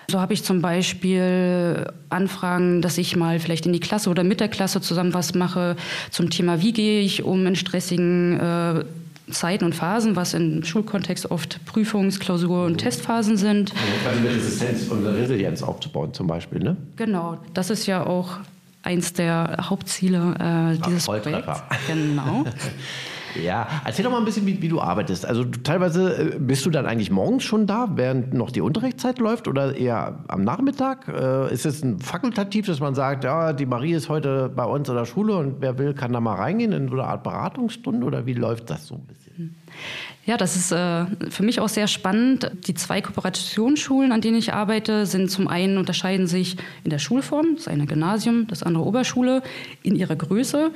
So 0.09 0.19
habe 0.19 0.33
ich 0.33 0.43
zum 0.43 0.61
Beispiel 0.61 1.85
Anfragen, 2.09 2.81
dass 2.81 2.97
ich 2.97 3.15
mal 3.15 3.39
vielleicht 3.39 3.67
in 3.67 3.73
die 3.73 3.79
Klasse 3.79 4.09
oder 4.09 4.23
mit 4.23 4.39
der 4.39 4.47
Klasse 4.47 4.81
zusammen 4.81 5.13
was 5.13 5.35
mache 5.35 5.75
zum 6.09 6.31
Thema, 6.31 6.61
wie 6.61 6.73
gehe 6.73 7.01
ich 7.01 7.23
um 7.23 7.45
in 7.45 7.55
stressigen 7.55 8.39
äh, 8.39 8.85
Zeiten 9.31 9.65
und 9.65 9.75
Phasen, 9.75 10.15
was 10.15 10.33
im 10.33 10.63
Schulkontext 10.63 11.29
oft 11.29 11.59
Prüfungs-, 11.65 12.19
Klausur- 12.19 12.65
und 12.65 12.79
Testphasen 12.79 13.37
sind. 13.37 13.71
Also 14.07 14.21
mit 14.21 14.31
Resistenz 14.31 14.87
und 14.87 15.05
Resilienz 15.05 15.61
aufzubauen 15.61 16.11
zum 16.11 16.25
Beispiel, 16.25 16.63
ne? 16.63 16.75
Genau, 16.95 17.37
das 17.53 17.69
ist 17.69 17.85
ja 17.85 18.03
auch 18.03 18.37
eins 18.81 19.13
der 19.13 19.57
Hauptziele 19.69 20.33
äh, 20.39 20.87
dieses 20.87 21.07
Ach, 21.07 21.21
Projekts. 21.21 21.61
Genau. 21.87 22.45
Ja, 23.43 23.67
erzähl 23.85 24.03
doch 24.03 24.11
mal 24.11 24.19
ein 24.19 24.25
bisschen, 24.25 24.45
wie, 24.45 24.61
wie 24.61 24.67
du 24.67 24.81
arbeitest. 24.81 25.25
Also 25.25 25.43
du, 25.43 25.59
teilweise 25.61 26.33
äh, 26.33 26.39
bist 26.39 26.65
du 26.65 26.69
dann 26.69 26.85
eigentlich 26.85 27.11
morgens 27.11 27.43
schon 27.43 27.67
da, 27.67 27.89
während 27.95 28.33
noch 28.33 28.51
die 28.51 28.61
Unterrichtszeit 28.61 29.19
läuft 29.19 29.47
oder 29.47 29.75
eher 29.75 30.23
am 30.27 30.43
Nachmittag? 30.43 31.07
Äh, 31.07 31.53
ist 31.53 31.65
es 31.65 31.83
ein 31.83 31.99
fakultativ, 31.99 32.65
dass 32.65 32.79
man 32.79 32.95
sagt, 32.95 33.23
ja, 33.23 33.53
die 33.53 33.65
Marie 33.65 33.93
ist 33.93 34.09
heute 34.09 34.49
bei 34.49 34.65
uns 34.65 34.89
in 34.89 34.95
der 34.95 35.05
Schule 35.05 35.35
und 35.35 35.57
wer 35.59 35.77
will, 35.77 35.93
kann 35.93 36.13
da 36.13 36.19
mal 36.19 36.35
reingehen 36.35 36.71
in 36.71 36.87
so 36.87 36.93
eine 36.93 37.05
Art 37.05 37.23
Beratungsstunde 37.23 38.05
oder 38.05 38.25
wie 38.25 38.33
läuft 38.33 38.69
das 38.69 38.87
so 38.87 38.95
ein 38.95 39.05
bisschen? 39.05 39.55
Ja, 40.25 40.37
das 40.37 40.55
ist 40.55 40.71
äh, 40.71 41.05
für 41.29 41.43
mich 41.43 41.59
auch 41.59 41.69
sehr 41.69 41.87
spannend. 41.87 42.51
Die 42.67 42.73
zwei 42.73 43.01
Kooperationsschulen, 43.01 44.11
an 44.11 44.21
denen 44.21 44.37
ich 44.37 44.53
arbeite, 44.53 45.05
sind 45.05 45.31
zum 45.31 45.47
einen 45.47 45.77
unterscheiden 45.77 46.27
sich 46.27 46.57
in 46.83 46.89
der 46.89 46.99
Schulform, 46.99 47.55
das 47.55 47.67
eine 47.67 47.85
Gymnasium, 47.85 48.47
das 48.47 48.61
andere 48.61 48.83
Oberschule, 48.83 49.41
in 49.81 49.95
ihrer 49.95 50.15
Größe. 50.15 50.71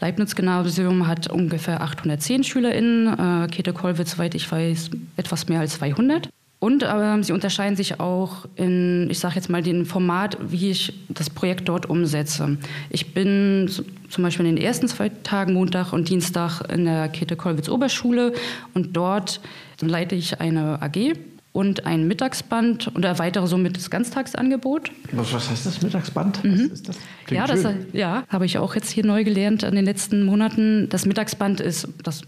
Leibniz-Gymnasium 0.00 1.06
hat 1.06 1.30
ungefähr 1.30 1.82
810 1.82 2.44
SchülerInnen, 2.44 3.44
äh, 3.44 3.48
Käthe-Kollwitz, 3.48 4.12
soweit 4.12 4.34
ich 4.34 4.50
weiß, 4.50 4.90
etwas 5.16 5.48
mehr 5.48 5.60
als 5.60 5.74
200. 5.74 6.28
Und 6.58 6.82
äh, 6.82 7.22
sie 7.22 7.32
unterscheiden 7.32 7.74
sich 7.74 8.00
auch 8.00 8.44
in, 8.54 9.08
ich 9.10 9.18
sage 9.18 9.36
jetzt 9.36 9.48
mal, 9.48 9.62
dem 9.62 9.86
Format, 9.86 10.36
wie 10.40 10.70
ich 10.70 10.92
das 11.08 11.30
Projekt 11.30 11.68
dort 11.70 11.88
umsetze. 11.88 12.58
Ich 12.90 13.14
bin 13.14 13.70
zum 14.10 14.24
Beispiel 14.24 14.44
in 14.44 14.56
den 14.56 14.64
ersten 14.64 14.86
zwei 14.86 15.08
Tagen, 15.08 15.54
Montag 15.54 15.94
und 15.94 16.10
Dienstag, 16.10 16.60
in 16.70 16.84
der 16.84 17.08
Käthe-Kollwitz-Oberschule 17.08 18.34
und 18.74 18.94
dort 18.94 19.40
leite 19.80 20.14
ich 20.14 20.40
eine 20.40 20.82
AG 20.82 21.14
und 21.52 21.86
ein 21.86 22.06
Mittagsband 22.06 22.94
und 22.94 23.04
erweitere 23.04 23.46
somit 23.46 23.76
das 23.76 23.90
Ganztagsangebot. 23.90 24.92
Was, 25.12 25.32
was 25.32 25.50
heißt 25.50 25.66
das 25.66 25.82
Mittagsband? 25.82 26.44
Mhm. 26.44 26.52
Was 26.52 26.60
ist 26.60 26.88
das? 26.88 26.98
ja, 27.30 27.46
das 27.46 27.66
ja, 27.92 28.24
habe 28.28 28.46
ich 28.46 28.58
auch 28.58 28.74
jetzt 28.74 28.90
hier 28.90 29.04
neu 29.04 29.24
gelernt 29.24 29.62
in 29.62 29.74
den 29.74 29.84
letzten 29.84 30.24
Monaten. 30.24 30.88
Das 30.88 31.06
Mittagsband 31.06 31.60
ist 31.60 31.88
das 32.02 32.22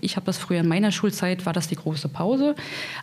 ich 0.00 0.16
habe 0.16 0.26
das 0.26 0.38
früher 0.38 0.60
in 0.60 0.68
meiner 0.68 0.92
Schulzeit, 0.92 1.46
war 1.46 1.52
das 1.52 1.68
die 1.68 1.76
große 1.76 2.08
Pause. 2.08 2.54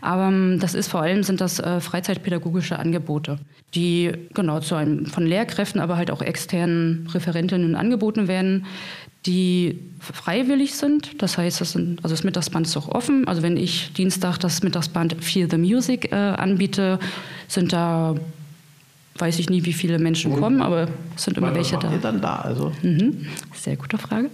Aber 0.02 0.28
ähm, 0.28 0.60
das 0.60 0.76
ist 0.76 0.88
vor 0.88 1.02
allem 1.02 1.24
sind 1.24 1.42
das 1.42 1.60
äh, 1.60 1.80
freizeitpädagogische 1.80 2.78
Angebote, 2.78 3.40
die 3.74 4.12
genau 4.34 4.60
zu 4.60 4.76
einem 4.76 5.06
von 5.06 5.26
Lehrkräften, 5.26 5.82
aber 5.82 5.98
halt 5.98 6.12
auch 6.12 6.22
externen 6.22 7.08
Referentinnen 7.12 7.76
angeboten 7.76 8.28
werden, 8.28 8.66
die 9.26 9.80
freiwillig 10.00 10.76
sind. 10.76 11.22
Das 11.22 11.38
heißt, 11.38 11.62
das, 11.62 11.72
sind, 11.72 12.04
also 12.04 12.14
das 12.14 12.24
Mittagsband 12.24 12.68
ist 12.68 12.78
auch 12.78 12.90
offen. 12.90 13.28
Also 13.28 13.42
wenn 13.42 13.58
ich 13.58 13.94
Dienstag 13.94 14.38
das 14.38 14.62
Mittagsband 14.62 15.24
Feel 15.24 15.50
the 15.50 15.58
Music 15.58 16.12
äh, 16.12 16.16
anbiete, 16.16 17.00
sind 17.48 17.74
da 17.74 18.16
weiß 19.18 19.40
ich 19.40 19.50
nie, 19.50 19.64
wie 19.64 19.72
viele 19.72 19.98
Menschen 19.98 20.38
kommen, 20.38 20.62
aber 20.62 20.90
es 21.16 21.24
sind 21.24 21.38
immer 21.38 21.56
welche 21.56 21.78
da. 21.78 21.90
Ihr 21.90 22.00
dann 22.00 22.20
da 22.20 22.36
also? 22.36 22.74
Mhm. 22.82 23.28
Sehr 23.54 23.78
gute 23.78 23.98
Frage. 23.98 24.30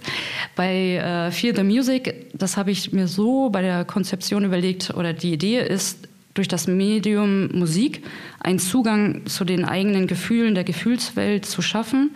Bei 0.56 0.96
äh, 0.96 1.30
Feel 1.30 1.54
the 1.54 1.62
Music, 1.62 2.26
das 2.34 2.56
habe 2.56 2.72
ich 2.72 2.92
mir 2.92 3.06
so 3.06 3.48
bei 3.50 3.62
der 3.62 3.84
Konzeption 3.84 4.44
überlegt, 4.44 4.92
oder 4.94 5.12
die 5.12 5.32
Idee 5.32 5.60
ist, 5.60 6.08
durch 6.34 6.48
das 6.48 6.66
Medium 6.66 7.56
Musik 7.56 8.02
einen 8.40 8.58
Zugang 8.58 9.26
zu 9.26 9.44
den 9.44 9.64
eigenen 9.64 10.06
Gefühlen, 10.06 10.54
der 10.54 10.64
Gefühlswelt 10.64 11.46
zu 11.46 11.62
schaffen. 11.62 12.10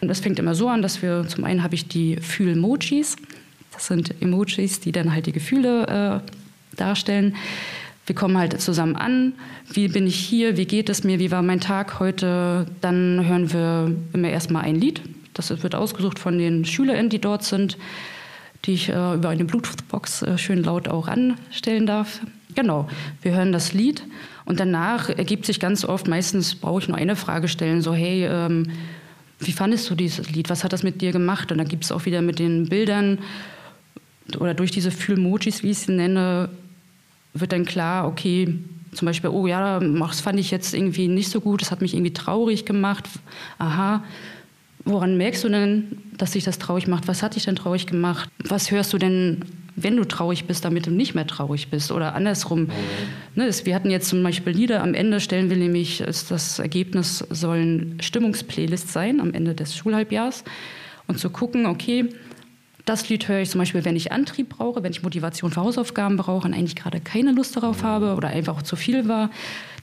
Und 0.00 0.08
das 0.08 0.20
fängt 0.20 0.38
immer 0.38 0.54
so 0.54 0.68
an, 0.68 0.82
dass 0.82 1.02
wir, 1.02 1.26
zum 1.28 1.44
einen 1.44 1.62
habe 1.62 1.74
ich 1.74 1.88
die 1.88 2.16
Fühl-Emojis. 2.16 3.16
Das 3.72 3.86
sind 3.86 4.14
Emojis, 4.20 4.80
die 4.80 4.92
dann 4.92 5.12
halt 5.12 5.26
die 5.26 5.32
Gefühle 5.32 6.22
äh, 6.24 6.76
darstellen. 6.76 7.36
Wir 8.06 8.14
kommen 8.14 8.38
halt 8.38 8.60
zusammen 8.60 8.96
an. 8.96 9.34
Wie 9.72 9.88
bin 9.88 10.06
ich 10.06 10.16
hier? 10.16 10.56
Wie 10.56 10.64
geht 10.64 10.88
es 10.88 11.04
mir? 11.04 11.18
Wie 11.18 11.30
war 11.30 11.42
mein 11.42 11.60
Tag 11.60 12.00
heute? 12.00 12.66
Dann 12.80 13.24
hören 13.26 13.52
wir 13.52 13.94
immer 14.12 14.30
erstmal 14.30 14.64
ein 14.64 14.74
Lied. 14.74 15.02
Das 15.34 15.62
wird 15.62 15.74
ausgesucht 15.74 16.18
von 16.18 16.38
den 16.38 16.64
SchülerInnen, 16.64 17.10
die 17.10 17.20
dort 17.20 17.44
sind, 17.44 17.78
die 18.64 18.72
ich 18.72 18.88
äh, 18.88 19.14
über 19.14 19.28
eine 19.28 19.44
Bluetooth-Box 19.44 20.22
äh, 20.22 20.38
schön 20.38 20.64
laut 20.64 20.88
auch 20.88 21.08
anstellen 21.08 21.86
darf. 21.86 22.20
Genau, 22.54 22.88
wir 23.22 23.32
hören 23.32 23.52
das 23.52 23.72
Lied 23.72 24.02
und 24.44 24.58
danach 24.58 25.08
ergibt 25.08 25.46
sich 25.46 25.60
ganz 25.60 25.84
oft, 25.84 26.08
meistens 26.08 26.56
brauche 26.56 26.82
ich 26.82 26.88
nur 26.88 26.96
eine 26.96 27.14
Frage 27.14 27.46
stellen, 27.46 27.80
so 27.80 27.94
hey, 27.94 28.26
ähm, 28.26 28.66
wie 29.40 29.52
fandest 29.52 29.88
du 29.90 29.94
dieses 29.94 30.30
Lied? 30.30 30.50
Was 30.50 30.64
hat 30.64 30.72
das 30.72 30.82
mit 30.82 31.00
dir 31.00 31.12
gemacht? 31.12 31.50
Und 31.50 31.58
dann 31.58 31.68
gibt 31.68 31.84
es 31.84 31.92
auch 31.92 32.04
wieder 32.04 32.22
mit 32.22 32.38
den 32.38 32.68
Bildern 32.68 33.18
oder 34.38 34.54
durch 34.54 34.70
diese 34.70 34.90
Fühlmojis, 34.90 35.62
wie 35.62 35.70
ich 35.70 35.78
sie 35.78 35.92
nenne, 35.92 36.50
wird 37.34 37.52
dann 37.52 37.64
klar, 37.64 38.06
okay, 38.06 38.54
zum 38.92 39.06
Beispiel, 39.06 39.30
oh 39.30 39.46
ja, 39.46 39.78
das 39.78 40.20
fand 40.20 40.38
ich 40.38 40.50
jetzt 40.50 40.74
irgendwie 40.74 41.08
nicht 41.08 41.30
so 41.30 41.40
gut, 41.40 41.62
das 41.62 41.70
hat 41.70 41.80
mich 41.80 41.94
irgendwie 41.94 42.12
traurig 42.12 42.64
gemacht. 42.64 43.08
Aha, 43.58 44.02
woran 44.84 45.16
merkst 45.16 45.44
du 45.44 45.48
denn, 45.48 45.98
dass 46.16 46.32
sich 46.32 46.44
das 46.44 46.58
traurig 46.58 46.86
macht? 46.86 47.08
Was 47.08 47.22
hat 47.22 47.36
dich 47.36 47.44
denn 47.44 47.56
traurig 47.56 47.86
gemacht? 47.86 48.28
Was 48.44 48.70
hörst 48.70 48.92
du 48.92 48.98
denn, 48.98 49.44
wenn 49.82 49.96
du 49.96 50.04
traurig 50.04 50.46
bist, 50.46 50.64
damit 50.64 50.86
du 50.86 50.90
nicht 50.90 51.14
mehr 51.14 51.26
traurig 51.26 51.68
bist? 51.68 51.92
Oder 51.92 52.14
andersrum. 52.14 52.62
Mhm. 52.62 52.70
Ne, 53.34 53.50
wir 53.64 53.74
hatten 53.74 53.90
jetzt 53.90 54.08
zum 54.08 54.22
Beispiel 54.22 54.52
Lieder, 54.52 54.82
am 54.82 54.94
Ende 54.94 55.20
stellen 55.20 55.50
wir 55.50 55.56
nämlich, 55.56 56.02
das 56.06 56.58
Ergebnis 56.58 57.24
sollen 57.30 57.98
Stimmungsplaylists 58.00 58.92
sein, 58.92 59.20
am 59.20 59.32
Ende 59.34 59.54
des 59.54 59.76
Schulhalbjahrs. 59.76 60.44
Und 61.06 61.18
zu 61.18 61.30
gucken, 61.30 61.66
okay, 61.66 62.10
das 62.84 63.08
Lied 63.08 63.28
höre 63.28 63.40
ich 63.40 63.50
zum 63.50 63.58
Beispiel, 63.58 63.84
wenn 63.84 63.96
ich 63.96 64.12
Antrieb 64.12 64.50
brauche, 64.50 64.82
wenn 64.82 64.92
ich 64.92 65.02
Motivation 65.02 65.50
für 65.50 65.60
Hausaufgaben 65.60 66.16
brauche 66.16 66.46
und 66.46 66.54
eigentlich 66.54 66.76
gerade 66.76 67.00
keine 67.00 67.32
Lust 67.32 67.56
darauf 67.56 67.82
habe 67.82 68.14
oder 68.14 68.28
einfach 68.28 68.56
auch 68.56 68.62
zu 68.62 68.76
viel 68.76 69.08
war. 69.08 69.30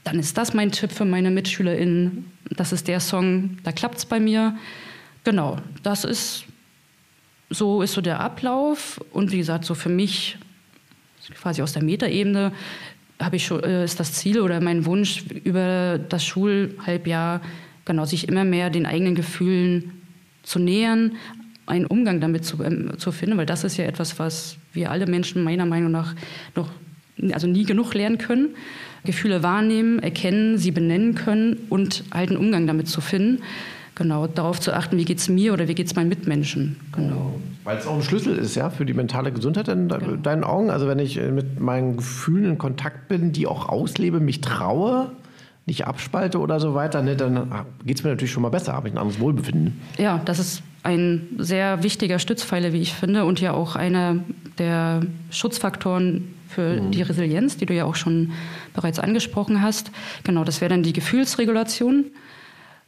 Dann 0.04 0.18
ist 0.18 0.36
das 0.38 0.54
mein 0.54 0.72
Tipp 0.72 0.92
für 0.92 1.04
meine 1.04 1.30
MitschülerInnen. 1.30 2.30
Das 2.50 2.72
ist 2.72 2.88
der 2.88 3.00
Song, 3.00 3.58
da 3.62 3.72
klappt 3.72 3.98
es 3.98 4.06
bei 4.06 4.20
mir. 4.20 4.56
Genau, 5.24 5.56
das 5.82 6.04
ist 6.04 6.44
so 7.50 7.82
ist 7.82 7.94
so 7.94 8.00
der 8.00 8.20
Ablauf. 8.20 9.00
Und 9.12 9.32
wie 9.32 9.38
gesagt, 9.38 9.64
so 9.64 9.74
für 9.74 9.88
mich, 9.88 10.38
quasi 11.40 11.62
aus 11.62 11.72
der 11.72 11.82
Metaebene, 11.82 12.52
habe 13.20 13.36
ich 13.36 13.46
schon, 13.46 13.62
äh, 13.62 13.84
ist 13.84 13.98
das 13.98 14.12
Ziel 14.12 14.40
oder 14.40 14.60
mein 14.60 14.86
Wunsch 14.86 15.24
über 15.44 15.98
das 15.98 16.24
Schulhalbjahr, 16.24 17.40
genau, 17.84 18.04
sich 18.04 18.28
immer 18.28 18.44
mehr 18.44 18.70
den 18.70 18.86
eigenen 18.86 19.14
Gefühlen 19.14 19.92
zu 20.42 20.58
nähern, 20.58 21.16
einen 21.66 21.86
Umgang 21.86 22.20
damit 22.20 22.44
zu, 22.44 22.62
ähm, 22.62 22.92
zu 22.98 23.12
finden, 23.12 23.36
weil 23.36 23.46
das 23.46 23.64
ist 23.64 23.76
ja 23.76 23.84
etwas, 23.84 24.18
was 24.18 24.56
wir 24.72 24.90
alle 24.90 25.06
Menschen 25.06 25.42
meiner 25.42 25.66
Meinung 25.66 25.90
nach 25.90 26.14
noch 26.54 26.70
also 27.32 27.46
nie 27.46 27.64
genug 27.64 27.94
lernen 27.94 28.18
können. 28.18 28.50
Gefühle 29.04 29.42
wahrnehmen, 29.42 29.98
erkennen, 30.00 30.58
sie 30.58 30.70
benennen 30.70 31.14
können 31.14 31.58
und 31.68 32.04
halt 32.12 32.30
einen 32.30 32.38
Umgang 32.38 32.66
damit 32.66 32.88
zu 32.88 33.00
finden. 33.00 33.42
Genau, 33.98 34.28
darauf 34.28 34.60
zu 34.60 34.72
achten, 34.72 34.96
wie 34.96 35.04
geht 35.04 35.18
es 35.18 35.28
mir 35.28 35.52
oder 35.52 35.66
wie 35.66 35.74
geht 35.74 35.88
es 35.88 35.96
meinen 35.96 36.08
Mitmenschen. 36.08 36.76
Genau. 36.92 37.34
Weil 37.64 37.78
es 37.78 37.86
auch 37.86 37.96
ein 37.96 38.02
Schlüssel 38.02 38.36
ist, 38.38 38.54
ja, 38.54 38.70
für 38.70 38.86
die 38.86 38.94
mentale 38.94 39.32
Gesundheit 39.32 39.66
in 39.66 39.88
genau. 39.88 40.14
deinen 40.14 40.44
Augen. 40.44 40.70
Also 40.70 40.86
wenn 40.86 41.00
ich 41.00 41.18
äh, 41.18 41.32
mit 41.32 41.58
meinen 41.58 41.96
Gefühlen 41.96 42.44
in 42.44 42.58
Kontakt 42.58 43.08
bin, 43.08 43.32
die 43.32 43.48
auch 43.48 43.68
auslebe, 43.68 44.20
mich 44.20 44.40
traue, 44.40 45.10
nicht 45.66 45.88
abspalte 45.88 46.38
oder 46.38 46.60
so 46.60 46.76
weiter, 46.76 47.02
ne, 47.02 47.16
dann 47.16 47.36
ah, 47.52 47.66
geht 47.84 47.98
es 47.98 48.04
mir 48.04 48.10
natürlich 48.10 48.30
schon 48.30 48.44
mal 48.44 48.50
besser, 48.50 48.72
habe 48.72 48.86
ich 48.86 48.94
ein 48.94 48.98
anderes 48.98 49.18
Wohlbefinden. 49.18 49.80
Ja, 49.98 50.20
das 50.24 50.38
ist 50.38 50.62
ein 50.84 51.26
sehr 51.36 51.82
wichtiger 51.82 52.20
Stützpfeiler, 52.20 52.72
wie 52.72 52.80
ich 52.80 52.94
finde, 52.94 53.24
und 53.24 53.40
ja 53.40 53.52
auch 53.52 53.74
einer 53.74 54.20
der 54.58 55.02
Schutzfaktoren 55.30 56.34
für 56.48 56.80
mhm. 56.80 56.92
die 56.92 57.02
Resilienz, 57.02 57.56
die 57.56 57.66
du 57.66 57.74
ja 57.74 57.84
auch 57.84 57.96
schon 57.96 58.30
bereits 58.74 59.00
angesprochen 59.00 59.60
hast. 59.60 59.90
Genau, 60.22 60.44
das 60.44 60.60
wäre 60.60 60.70
dann 60.70 60.84
die 60.84 60.92
Gefühlsregulation. 60.92 62.06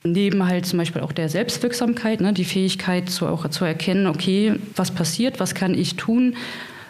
Neben 0.03 0.47
halt 0.47 0.65
zum 0.65 0.79
Beispiel 0.79 1.03
auch 1.03 1.13
der 1.13 1.29
Selbstwirksamkeit, 1.29 2.23
ne, 2.23 2.33
die 2.33 2.47
Fähigkeit 2.47 3.11
zu, 3.11 3.27
auch 3.27 3.47
zu 3.49 3.67
erkennen, 3.67 4.07
okay, 4.07 4.55
was 4.75 4.91
passiert, 4.91 5.41
was 5.41 5.55
kann 5.55 5.75
ich 5.75 5.97
tun, 5.97 6.37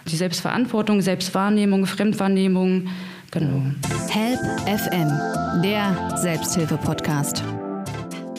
die 0.06 0.14
Selbstverantwortung, 0.14 1.00
Selbstwahrnehmung, 1.00 1.86
Fremdwahrnehmung, 1.86 2.86
genau. 3.32 3.62
Help 4.08 4.38
FM, 4.64 5.10
der 5.60 6.18
Selbsthilfe-Podcast. 6.18 7.42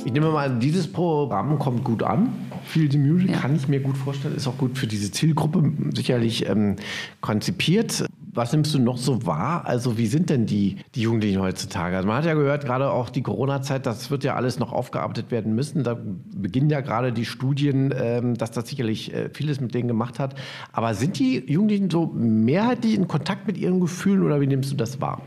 Ich 0.05 0.13
nehme 0.13 0.31
mal, 0.31 0.57
dieses 0.57 0.89
Programm 0.89 1.60
kommt 1.60 1.84
gut 1.84 2.01
an. 2.01 2.29
Feel 2.63 2.89
the 2.89 2.97
Music 2.97 3.31
ja. 3.31 3.38
kann 3.39 3.53
ich 3.57 3.67
mir 3.67 3.81
gut 3.81 3.97
vorstellen, 3.97 4.36
ist 4.36 4.47
auch 4.47 4.57
gut 4.57 4.77
für 4.77 4.88
diese 4.88 5.12
Zielgruppe 5.12 5.69
sicherlich 5.93 6.47
ähm, 6.47 6.77
konzipiert. 7.19 8.05
Was 8.34 8.54
nimmst 8.54 8.74
du 8.74 8.80
noch 8.80 8.98
so 8.98 9.26
wahr? 9.26 9.65
Also 9.65 9.98
wie 9.98 10.08
sind 10.08 10.30
denn 10.30 10.46
die, 10.46 10.78
die 10.96 11.02
Jugendlichen 11.02 11.41
heutzutage? 11.41 11.98
Also 11.98 12.08
man 12.08 12.17
hat 12.17 12.26
ja 12.26 12.34
gehört, 12.34 12.65
gerade 12.65 12.89
auch 12.89 13.10
die 13.10 13.22
Corona-Zeit, 13.22 13.86
das 13.86 14.10
wird 14.10 14.24
ja 14.24 14.36
alles 14.36 14.58
noch 14.58 14.72
aufgearbeitet 14.72 15.32
werden 15.32 15.54
müssen. 15.54 15.84
Da 15.84 15.98
beginnen 16.34 16.70
ja 16.70 16.80
gerade 16.80 17.12
die 17.12 17.26
Studien, 17.26 17.94
ähm, 17.96 18.38
dass 18.38 18.52
das 18.52 18.70
sicherlich 18.70 19.13
äh, 19.13 19.30
vieles 19.34 19.60
mit 19.60 19.74
denen 19.74 19.89
gemacht 19.89 20.20
hat. 20.20 20.36
Aber 20.72 20.94
sind 20.94 21.20
die 21.20 21.44
Jugendlichen 21.52 21.89
so 21.89 22.08
mehrheitlich 22.08 22.96
in 22.96 23.08
Kontakt 23.08 23.48
mit 23.48 23.58
ihren 23.58 23.82
Gefühlen 23.82 24.24
oder 24.24 24.39
wie 24.39 24.48
nimmst 24.48 24.72
du 24.72 24.76
das 24.78 25.02
wahr? 25.02 25.22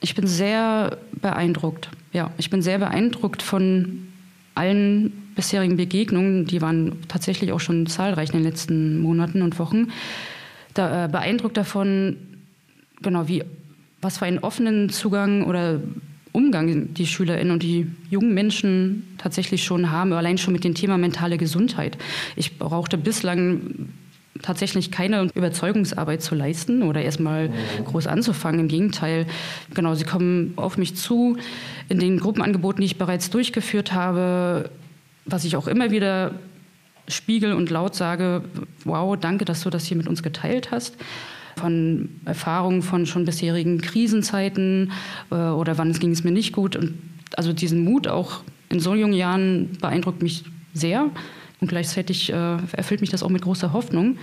Ich 0.00 0.14
bin 0.14 0.26
sehr 0.26 0.98
beeindruckt. 1.12 1.90
Ja, 2.12 2.30
ich 2.38 2.50
bin 2.50 2.60
sehr 2.60 2.78
beeindruckt 2.78 3.42
von 3.42 4.08
allen 4.54 5.12
bisherigen 5.36 5.76
Begegnungen. 5.76 6.46
Die 6.46 6.60
waren 6.60 6.96
tatsächlich 7.08 7.52
auch 7.52 7.60
schon 7.60 7.86
zahlreich 7.86 8.30
in 8.30 8.38
den 8.38 8.44
letzten 8.44 8.98
Monaten 8.98 9.42
und 9.42 9.58
Wochen 9.58 9.88
da, 10.78 11.04
äh, 11.04 11.08
beeindruckt 11.08 11.56
davon, 11.56 12.16
genau 13.02 13.28
wie, 13.28 13.42
was 14.00 14.18
für 14.18 14.26
einen 14.26 14.38
offenen 14.38 14.90
Zugang 14.90 15.44
oder 15.44 15.80
Umgang 16.32 16.92
die 16.92 17.06
SchülerInnen 17.06 17.50
und 17.50 17.62
die 17.62 17.86
jungen 18.10 18.34
Menschen 18.34 19.14
tatsächlich 19.16 19.64
schon 19.64 19.90
haben, 19.90 20.12
allein 20.12 20.36
schon 20.36 20.52
mit 20.52 20.64
dem 20.64 20.74
Thema 20.74 20.98
mentale 20.98 21.38
Gesundheit. 21.38 21.96
Ich 22.36 22.58
brauchte 22.58 22.98
bislang 22.98 23.88
tatsächlich 24.42 24.90
keine 24.90 25.28
Überzeugungsarbeit 25.34 26.20
zu 26.22 26.34
leisten 26.34 26.82
oder 26.82 27.00
erstmal 27.00 27.50
groß 27.84 28.06
anzufangen. 28.06 28.60
Im 28.60 28.68
Gegenteil, 28.68 29.26
genau, 29.74 29.94
sie 29.94 30.04
kommen 30.04 30.52
auf 30.56 30.76
mich 30.76 30.94
zu. 30.94 31.38
In 31.88 31.98
den 31.98 32.18
Gruppenangeboten, 32.18 32.82
die 32.82 32.86
ich 32.86 32.98
bereits 32.98 33.30
durchgeführt 33.30 33.94
habe, 33.94 34.70
was 35.24 35.44
ich 35.44 35.56
auch 35.56 35.66
immer 35.66 35.90
wieder 35.90 36.32
spiegel 37.08 37.52
und 37.52 37.70
laut 37.70 37.94
sage, 37.94 38.42
wow, 38.84 39.16
danke, 39.18 39.44
dass 39.44 39.62
du 39.62 39.70
das 39.70 39.84
hier 39.84 39.96
mit 39.96 40.08
uns 40.08 40.22
geteilt 40.22 40.70
hast. 40.70 40.96
Von 41.56 42.10
Erfahrungen 42.24 42.82
von 42.82 43.06
schon 43.06 43.24
bisherigen 43.24 43.80
Krisenzeiten 43.80 44.92
äh, 45.30 45.34
oder 45.34 45.78
wann 45.78 45.92
ging 45.92 46.10
es 46.10 46.24
mir 46.24 46.32
nicht 46.32 46.52
gut. 46.52 46.76
Und 46.76 46.94
also 47.36 47.52
diesen 47.52 47.84
Mut 47.84 48.08
auch 48.08 48.42
in 48.68 48.80
so 48.80 48.94
jungen 48.94 49.14
Jahren 49.14 49.70
beeindruckt 49.80 50.22
mich 50.22 50.44
sehr. 50.74 51.10
Und 51.60 51.68
gleichzeitig 51.68 52.30
äh, 52.30 52.56
erfüllt 52.72 53.00
mich 53.00 53.10
das 53.10 53.22
auch 53.22 53.30
mit 53.30 53.42
großer 53.42 53.72
Hoffnung. 53.72 54.18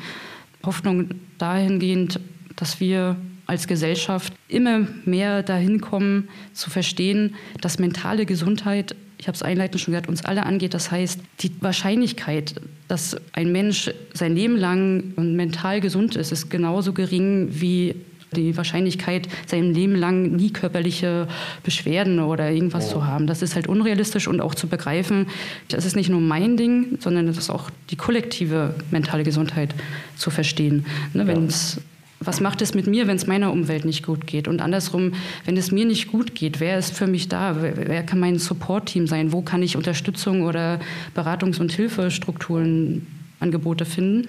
Hoffnung 0.63 1.09
dahingehend, 1.37 2.19
dass 2.55 2.79
wir 2.79 3.15
als 3.45 3.67
Gesellschaft 3.67 4.33
immer 4.47 4.87
mehr 5.05 5.43
dahin 5.43 5.81
kommen, 5.81 6.29
zu 6.53 6.69
verstehen, 6.69 7.35
dass 7.59 7.79
mentale 7.79 8.25
Gesundheit 8.25 8.95
ich 9.23 9.27
habe 9.29 9.37
es 9.37 9.41
einleitend 9.41 9.79
schon 9.79 9.93
gesagt, 9.93 10.09
uns 10.09 10.25
alle 10.25 10.45
angeht. 10.45 10.73
Das 10.73 10.91
heißt, 10.91 11.21
die 11.39 11.51
Wahrscheinlichkeit, 11.61 12.55
dass 12.89 13.15
ein 13.31 13.53
Mensch 13.53 13.89
sein 14.13 14.35
Leben 14.35 14.57
lang 14.57 15.13
mental 15.15 15.79
gesund 15.79 16.17
ist, 16.17 16.33
ist 16.33 16.49
genauso 16.49 16.91
gering 16.91 17.47
wie 17.51 17.95
die 18.35 18.57
Wahrscheinlichkeit, 18.57 19.29
sein 19.47 19.73
Leben 19.73 19.95
lang 19.95 20.35
nie 20.35 20.51
körperliche 20.51 21.29
Beschwerden 21.63 22.19
oder 22.19 22.51
irgendwas 22.51 22.89
oh. 22.89 22.95
zu 22.95 23.07
haben. 23.07 23.25
Das 23.25 23.41
ist 23.41 23.55
halt 23.55 23.67
unrealistisch 23.67 24.27
und 24.27 24.41
auch 24.41 24.55
zu 24.55 24.67
begreifen, 24.67 25.27
das 25.69 25.85
ist 25.85 25.95
nicht 25.95 26.09
nur 26.09 26.19
mein 26.19 26.57
Ding, 26.57 26.97
sondern 26.99 27.25
das 27.25 27.37
ist 27.37 27.49
auch 27.49 27.69
die 27.91 27.95
kollektive 27.95 28.75
mentale 28.91 29.23
Gesundheit 29.23 29.73
zu 30.17 30.31
verstehen. 30.31 30.85
Ne, 31.13 31.27
Wenn 31.27 31.45
es 31.45 31.79
was 32.25 32.41
macht 32.41 32.61
es 32.61 32.73
mit 32.73 32.87
mir, 32.87 33.07
wenn 33.07 33.15
es 33.15 33.27
meiner 33.27 33.51
Umwelt 33.51 33.85
nicht 33.85 34.05
gut 34.05 34.27
geht? 34.27 34.47
Und 34.47 34.61
andersrum, 34.61 35.13
wenn 35.45 35.57
es 35.57 35.71
mir 35.71 35.85
nicht 35.85 36.11
gut 36.11 36.35
geht, 36.35 36.59
wer 36.59 36.77
ist 36.77 36.95
für 36.95 37.07
mich 37.07 37.29
da? 37.29 37.57
Wer, 37.61 38.03
kann 38.03 38.19
mein 38.19 38.39
Support-Team 38.39 39.07
sein? 39.07 39.31
Wo 39.31 39.41
kann 39.41 39.63
ich 39.63 39.77
Unterstützung 39.77 40.43
oder 40.43 40.79
Beratungs- 41.15 41.59
und 41.59 41.71
Hilfestrukturen, 41.71 43.07
Angebote 43.39 43.85
finden? 43.85 44.27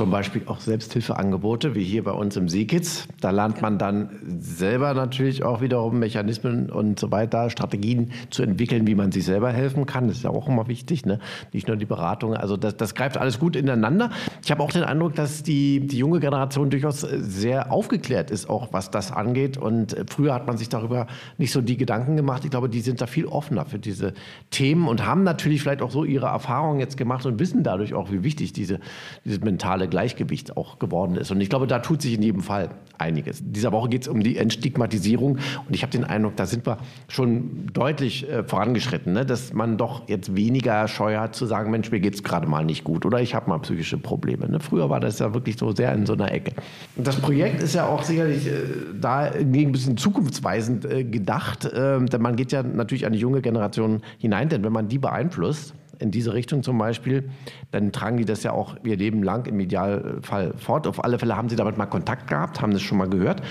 Zum 0.00 0.10
Beispiel 0.10 0.40
auch 0.46 0.60
Selbsthilfeangebote, 0.60 1.74
wie 1.74 1.84
hier 1.84 2.04
bei 2.04 2.12
uns 2.12 2.34
im 2.34 2.48
Seekids. 2.48 3.06
Da 3.20 3.32
lernt 3.32 3.60
man 3.60 3.76
dann 3.76 4.08
selber 4.38 4.94
natürlich 4.94 5.42
auch 5.42 5.60
wiederum 5.60 5.98
Mechanismen 5.98 6.70
und 6.70 6.98
so 6.98 7.10
weiter, 7.10 7.50
Strategien 7.50 8.10
zu 8.30 8.42
entwickeln, 8.42 8.86
wie 8.86 8.94
man 8.94 9.12
sich 9.12 9.26
selber 9.26 9.52
helfen 9.52 9.84
kann. 9.84 10.08
Das 10.08 10.16
ist 10.16 10.22
ja 10.22 10.30
auch 10.30 10.48
immer 10.48 10.68
wichtig, 10.68 11.04
ne? 11.04 11.18
nicht 11.52 11.68
nur 11.68 11.76
die 11.76 11.84
Beratung. 11.84 12.34
Also 12.34 12.56
das, 12.56 12.78
das 12.78 12.94
greift 12.94 13.18
alles 13.18 13.38
gut 13.38 13.56
ineinander. 13.56 14.08
Ich 14.42 14.50
habe 14.50 14.62
auch 14.62 14.72
den 14.72 14.84
Eindruck, 14.84 15.16
dass 15.16 15.42
die, 15.42 15.86
die 15.86 15.98
junge 15.98 16.18
Generation 16.18 16.70
durchaus 16.70 17.00
sehr 17.02 17.70
aufgeklärt 17.70 18.30
ist, 18.30 18.48
auch 18.48 18.72
was 18.72 18.90
das 18.90 19.12
angeht. 19.12 19.58
Und 19.58 19.94
früher 20.08 20.32
hat 20.32 20.46
man 20.46 20.56
sich 20.56 20.70
darüber 20.70 21.08
nicht 21.36 21.52
so 21.52 21.60
die 21.60 21.76
Gedanken 21.76 22.16
gemacht. 22.16 22.42
Ich 22.46 22.50
glaube, 22.50 22.70
die 22.70 22.80
sind 22.80 23.02
da 23.02 23.06
viel 23.06 23.26
offener 23.26 23.66
für 23.66 23.78
diese 23.78 24.14
Themen 24.48 24.88
und 24.88 25.04
haben 25.04 25.24
natürlich 25.24 25.60
vielleicht 25.60 25.82
auch 25.82 25.90
so 25.90 26.04
ihre 26.04 26.28
Erfahrungen 26.28 26.80
jetzt 26.80 26.96
gemacht 26.96 27.26
und 27.26 27.38
wissen 27.38 27.64
dadurch 27.64 27.92
auch, 27.92 28.10
wie 28.10 28.24
wichtig 28.24 28.54
diese, 28.54 28.80
dieses 29.26 29.42
mentale 29.42 29.89
Gleichgewicht 29.90 30.56
auch 30.56 30.78
geworden 30.78 31.16
ist. 31.16 31.30
Und 31.30 31.40
ich 31.40 31.50
glaube, 31.50 31.66
da 31.66 31.80
tut 31.80 32.02
sich 32.02 32.14
in 32.14 32.22
jedem 32.22 32.40
Fall 32.40 32.70
einiges. 32.98 33.42
Dieser 33.44 33.72
Woche 33.72 33.88
geht 33.88 34.02
es 34.02 34.08
um 34.08 34.22
die 34.22 34.36
Entstigmatisierung 34.36 35.38
und 35.66 35.74
ich 35.74 35.82
habe 35.82 35.92
den 35.92 36.04
Eindruck, 36.04 36.36
da 36.36 36.46
sind 36.46 36.66
wir 36.66 36.78
schon 37.08 37.66
deutlich 37.72 38.28
äh, 38.28 38.44
vorangeschritten, 38.44 39.12
ne? 39.12 39.26
dass 39.26 39.52
man 39.52 39.76
doch 39.76 40.08
jetzt 40.08 40.36
weniger 40.36 40.86
Scheu 40.88 41.16
hat 41.16 41.34
zu 41.34 41.46
sagen, 41.46 41.70
Mensch, 41.70 41.90
mir 41.90 42.00
geht 42.00 42.14
es 42.14 42.22
gerade 42.22 42.46
mal 42.46 42.64
nicht 42.64 42.84
gut 42.84 43.04
oder 43.04 43.20
ich 43.20 43.34
habe 43.34 43.48
mal 43.50 43.58
psychische 43.58 43.98
Probleme. 43.98 44.48
Ne? 44.48 44.60
Früher 44.60 44.90
war 44.90 45.00
das 45.00 45.18
ja 45.18 45.34
wirklich 45.34 45.56
so 45.58 45.72
sehr 45.72 45.92
in 45.92 46.06
so 46.06 46.12
einer 46.12 46.32
Ecke. 46.32 46.52
Und 46.96 47.06
das 47.06 47.16
Projekt 47.16 47.62
ist 47.62 47.74
ja 47.74 47.86
auch 47.86 48.02
sicherlich 48.02 48.46
äh, 48.46 48.52
da 49.00 49.20
ein 49.20 49.72
bisschen 49.72 49.96
zukunftsweisend 49.96 50.84
äh, 50.84 51.04
gedacht, 51.04 51.64
äh, 51.64 52.04
denn 52.04 52.22
man 52.22 52.36
geht 52.36 52.52
ja 52.52 52.62
natürlich 52.62 53.06
an 53.06 53.12
die 53.12 53.18
junge 53.18 53.40
Generation 53.40 54.02
hinein, 54.18 54.48
denn 54.48 54.62
wenn 54.62 54.72
man 54.72 54.88
die 54.88 54.98
beeinflusst, 54.98 55.74
in 56.00 56.10
diese 56.10 56.34
Richtung 56.34 56.62
zum 56.62 56.78
Beispiel, 56.78 57.30
dann 57.70 57.92
tragen 57.92 58.16
die 58.16 58.24
das 58.24 58.42
ja 58.42 58.52
auch 58.52 58.76
ihr 58.84 58.96
Leben 58.96 59.22
lang 59.22 59.46
im 59.46 59.60
Idealfall 59.60 60.54
fort. 60.56 60.86
Auf 60.86 61.04
alle 61.04 61.18
Fälle 61.18 61.36
haben 61.36 61.48
sie 61.48 61.56
damit 61.56 61.76
mal 61.76 61.86
Kontakt 61.86 62.28
gehabt, 62.28 62.60
haben 62.60 62.72
das 62.72 62.82
schon 62.82 62.98
mal 62.98 63.08
gehört. 63.08 63.42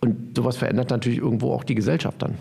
Und 0.00 0.36
sowas 0.36 0.56
verändert 0.56 0.90
natürlich 0.90 1.18
irgendwo 1.18 1.52
auch 1.52 1.64
die 1.64 1.74
Gesellschaft 1.74 2.22
dann. 2.22 2.34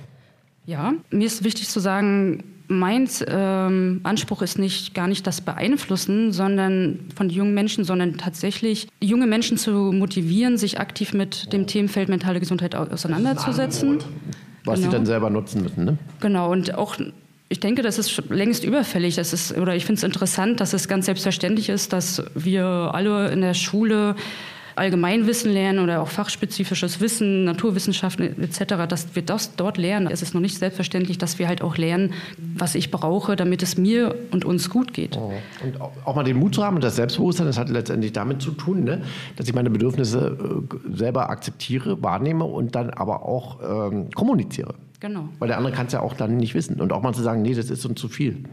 Ja, 0.66 0.94
mir 1.10 1.26
ist 1.26 1.44
wichtig 1.44 1.70
zu 1.70 1.80
sagen, 1.80 2.44
mein 2.68 3.10
ähm, 3.28 4.00
Anspruch 4.04 4.42
ist 4.42 4.58
nicht 4.58 4.94
gar 4.94 5.08
nicht 5.08 5.28
das 5.28 5.42
Beeinflussen, 5.42 6.32
sondern 6.32 7.00
von 7.16 7.30
jungen 7.30 7.54
Menschen, 7.54 7.84
sondern 7.84 8.18
tatsächlich 8.18 8.88
junge 9.02 9.28
Menschen 9.28 9.58
zu 9.58 9.72
motivieren, 9.92 10.58
sich 10.58 10.80
aktiv 10.80 11.14
mit 11.14 11.52
dem 11.52 11.68
Themenfeld 11.68 12.08
mentale 12.08 12.40
Gesundheit 12.40 12.76
auseinanderzusetzen. 12.76 14.00
Was 14.64 14.80
genau. 14.80 14.92
sie 14.92 14.96
dann 14.96 15.06
selber 15.06 15.30
nutzen 15.30 15.64
müssen. 15.64 15.86
Ne? 15.86 15.98
Genau, 16.20 16.52
und 16.52 16.76
auch 16.76 16.96
ich 17.52 17.60
denke, 17.60 17.82
das 17.82 18.00
ist 18.00 18.24
längst 18.30 18.64
überfällig. 18.64 19.16
Das 19.16 19.34
ist, 19.34 19.58
oder 19.58 19.76
ich 19.76 19.86
finde 19.86 20.00
es 20.00 20.04
interessant, 20.04 20.62
dass 20.62 20.72
es 20.72 20.88
ganz 20.88 21.06
selbstverständlich 21.06 21.68
ist, 21.68 21.92
dass 21.92 22.24
wir 22.34 22.66
alle 22.66 23.30
in 23.30 23.42
der 23.42 23.54
Schule 23.54 24.16
Allgemeinwissen 24.82 25.54
lernen 25.54 25.78
oder 25.78 26.02
auch 26.02 26.08
fachspezifisches 26.08 27.00
Wissen, 27.02 27.44
Naturwissenschaften 27.44 28.42
etc., 28.42 28.88
dass 28.90 29.16
wir 29.16 29.22
das 29.22 29.56
dort 29.56 29.78
lernen. 29.78 30.08
Es 30.12 30.24
ist 30.24 30.34
noch 30.34 30.42
nicht 30.42 30.58
selbstverständlich, 30.58 31.20
dass 31.20 31.38
wir 31.38 31.48
halt 31.48 31.62
auch 31.62 31.78
lernen, 31.78 32.14
was 32.56 32.74
ich 32.74 32.90
brauche, 32.90 33.36
damit 33.36 33.62
es 33.62 33.78
mir 33.78 34.16
und 34.32 34.44
uns 34.44 34.72
gut 34.72 34.92
geht. 34.92 35.18
Oh. 35.18 35.32
Und 35.64 35.80
auch 35.80 36.16
mal 36.16 36.24
den 36.24 36.38
Mut 36.38 36.56
zu 36.56 36.64
haben 36.64 36.78
und 36.78 36.84
das 36.84 36.96
Selbstbewusstsein, 36.96 37.46
das 37.46 37.60
hat 37.60 37.70
letztendlich 37.70 38.12
damit 38.12 38.42
zu 38.42 38.52
tun, 38.52 38.84
ne? 38.84 39.04
dass 39.36 39.48
ich 39.48 39.54
meine 39.54 39.70
Bedürfnisse 39.70 40.36
äh, 40.74 40.98
selber 40.98 41.30
akzeptiere, 41.30 42.02
wahrnehme 42.02 42.46
und 42.46 42.74
dann 42.74 42.90
aber 42.90 43.24
auch 43.24 43.92
ähm, 43.92 44.10
kommuniziere. 44.10 44.74
Genau. 45.00 45.30
Weil 45.38 45.48
der 45.48 45.58
andere 45.58 45.74
kann 45.74 45.86
es 45.86 45.94
ja 45.94 46.00
auch 46.00 46.14
dann 46.14 46.38
nicht 46.38 46.56
wissen. 46.56 46.82
Und 46.82 46.92
auch 46.92 47.04
mal 47.04 47.14
zu 47.14 47.22
sagen, 47.22 47.44
nee, 47.44 47.54
das 47.54 47.70
ist 47.70 47.86
uns 47.86 48.02
zu 48.02 48.08
viel. 48.08 48.46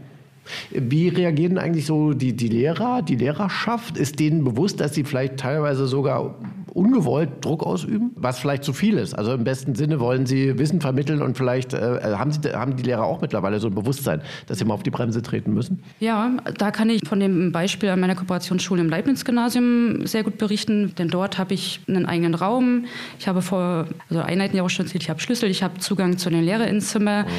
Wie 0.71 1.07
reagieren 1.09 1.57
eigentlich 1.57 1.85
so 1.85 2.13
die, 2.13 2.33
die 2.33 2.47
Lehrer, 2.47 3.01
die 3.01 3.15
Lehrerschaft? 3.15 3.97
Ist 3.97 4.19
denen 4.19 4.43
bewusst, 4.43 4.79
dass 4.79 4.93
sie 4.93 5.03
vielleicht 5.03 5.37
teilweise 5.37 5.87
sogar 5.87 6.35
ungewollt 6.73 7.43
Druck 7.43 7.63
ausüben, 7.63 8.11
was 8.15 8.39
vielleicht 8.39 8.63
zu 8.63 8.73
viel 8.73 8.97
ist? 8.97 9.13
Also 9.13 9.33
im 9.33 9.43
besten 9.43 9.75
Sinne 9.75 9.99
wollen 9.99 10.25
sie 10.25 10.57
Wissen 10.57 10.81
vermitteln 10.81 11.21
und 11.21 11.37
vielleicht 11.37 11.73
äh, 11.73 11.99
haben, 12.03 12.31
sie, 12.31 12.53
haben 12.53 12.75
die 12.75 12.83
Lehrer 12.83 13.03
auch 13.03 13.21
mittlerweile 13.21 13.59
so 13.59 13.67
ein 13.67 13.75
Bewusstsein, 13.75 14.21
dass 14.47 14.59
sie 14.59 14.65
mal 14.65 14.73
auf 14.73 14.83
die 14.83 14.89
Bremse 14.89 15.21
treten 15.21 15.53
müssen? 15.53 15.83
Ja, 15.99 16.31
da 16.57 16.71
kann 16.71 16.89
ich 16.89 17.07
von 17.07 17.19
dem 17.19 17.51
Beispiel 17.51 17.89
an 17.89 17.99
meiner 17.99 18.15
Kooperationsschule 18.15 18.81
im 18.81 18.89
Leibniz-Gymnasium 18.89 20.05
sehr 20.05 20.23
gut 20.23 20.37
berichten, 20.37 20.93
denn 20.97 21.09
dort 21.09 21.37
habe 21.37 21.53
ich 21.53 21.81
einen 21.87 22.05
eigenen 22.05 22.35
Raum. 22.35 22.85
Ich 23.19 23.27
habe 23.27 23.41
vor 23.41 23.87
also 24.09 24.21
Einheiten 24.21 24.55
ja 24.55 24.63
auch 24.63 24.69
schon 24.69 24.85
erzählt, 24.85 25.03
ich 25.03 25.09
habe 25.09 25.19
Schlüssel, 25.19 25.49
ich 25.49 25.63
habe 25.63 25.79
Zugang 25.79 26.17
zu 26.17 26.29
den 26.29 26.43
Lehrerinnenzimmer. 26.43 27.25
Oh. 27.27 27.31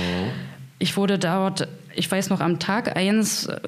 Ich 0.79 0.97
wurde 0.97 1.19
dort, 1.19 1.69
ich 1.95 2.11
weiß 2.11 2.31
noch, 2.31 2.41
am 2.41 2.59
Tag 2.59 2.97
eins 2.97 3.47
äh, 3.47 3.61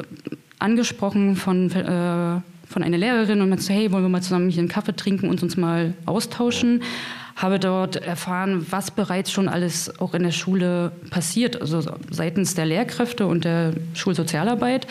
angesprochen 0.59 1.37
von, 1.37 1.71
äh, 1.71 2.41
von 2.69 2.83
einer 2.83 2.99
Lehrerin 2.99 3.41
und 3.41 3.49
meinte, 3.49 3.73
hey, 3.73 3.93
wollen 3.93 4.05
wir 4.05 4.09
mal 4.09 4.23
zusammen 4.23 4.49
hier 4.49 4.61
einen 4.61 4.69
Kaffee 4.69 4.95
trinken 4.95 5.29
und 5.29 5.43
uns 5.43 5.57
mal 5.57 5.95
austauschen? 6.07 6.83
Habe 7.35 7.59
dort 7.59 7.97
erfahren, 7.97 8.67
was 8.71 8.91
bereits 8.91 9.33
schon 9.33 9.49
alles 9.49 9.99
auch 10.01 10.15
in 10.15 10.23
der 10.23 10.33
Schule 10.33 10.93
passiert, 11.11 11.61
also 11.61 11.83
seitens 12.11 12.55
der 12.55 12.67
Lehrkräfte 12.67 13.27
und 13.27 13.45
der 13.45 13.73
Schulsozialarbeit. 13.95 14.87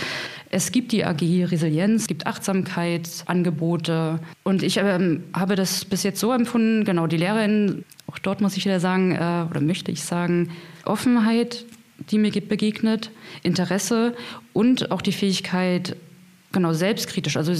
Es 0.49 0.71
gibt 0.71 0.91
die 0.91 1.05
AG 1.05 1.21
Resilienz, 1.21 2.01
es 2.01 2.07
gibt 2.07 2.27
Achtsamkeitsangebote. 2.27 4.19
Und 4.43 4.63
ich 4.63 4.77
ähm, 4.77 5.23
habe 5.33 5.55
das 5.55 5.85
bis 5.85 6.03
jetzt 6.03 6.19
so 6.19 6.33
empfunden, 6.33 6.83
genau, 6.83 7.07
die 7.07 7.17
Lehrerin, 7.17 7.85
auch 8.07 8.19
dort 8.19 8.41
muss 8.41 8.57
ich 8.57 8.65
wieder 8.65 8.81
sagen, 8.81 9.13
äh, 9.13 9.45
oder 9.49 9.61
möchte 9.61 9.91
ich 9.91 10.03
sagen, 10.03 10.49
Offenheit 10.83 11.63
die 12.09 12.17
mir 12.17 12.31
begegnet, 12.31 13.11
Interesse 13.43 14.15
und 14.53 14.91
auch 14.91 15.01
die 15.01 15.11
Fähigkeit, 15.11 15.95
genau 16.51 16.73
selbstkritisch, 16.73 17.37
also 17.37 17.53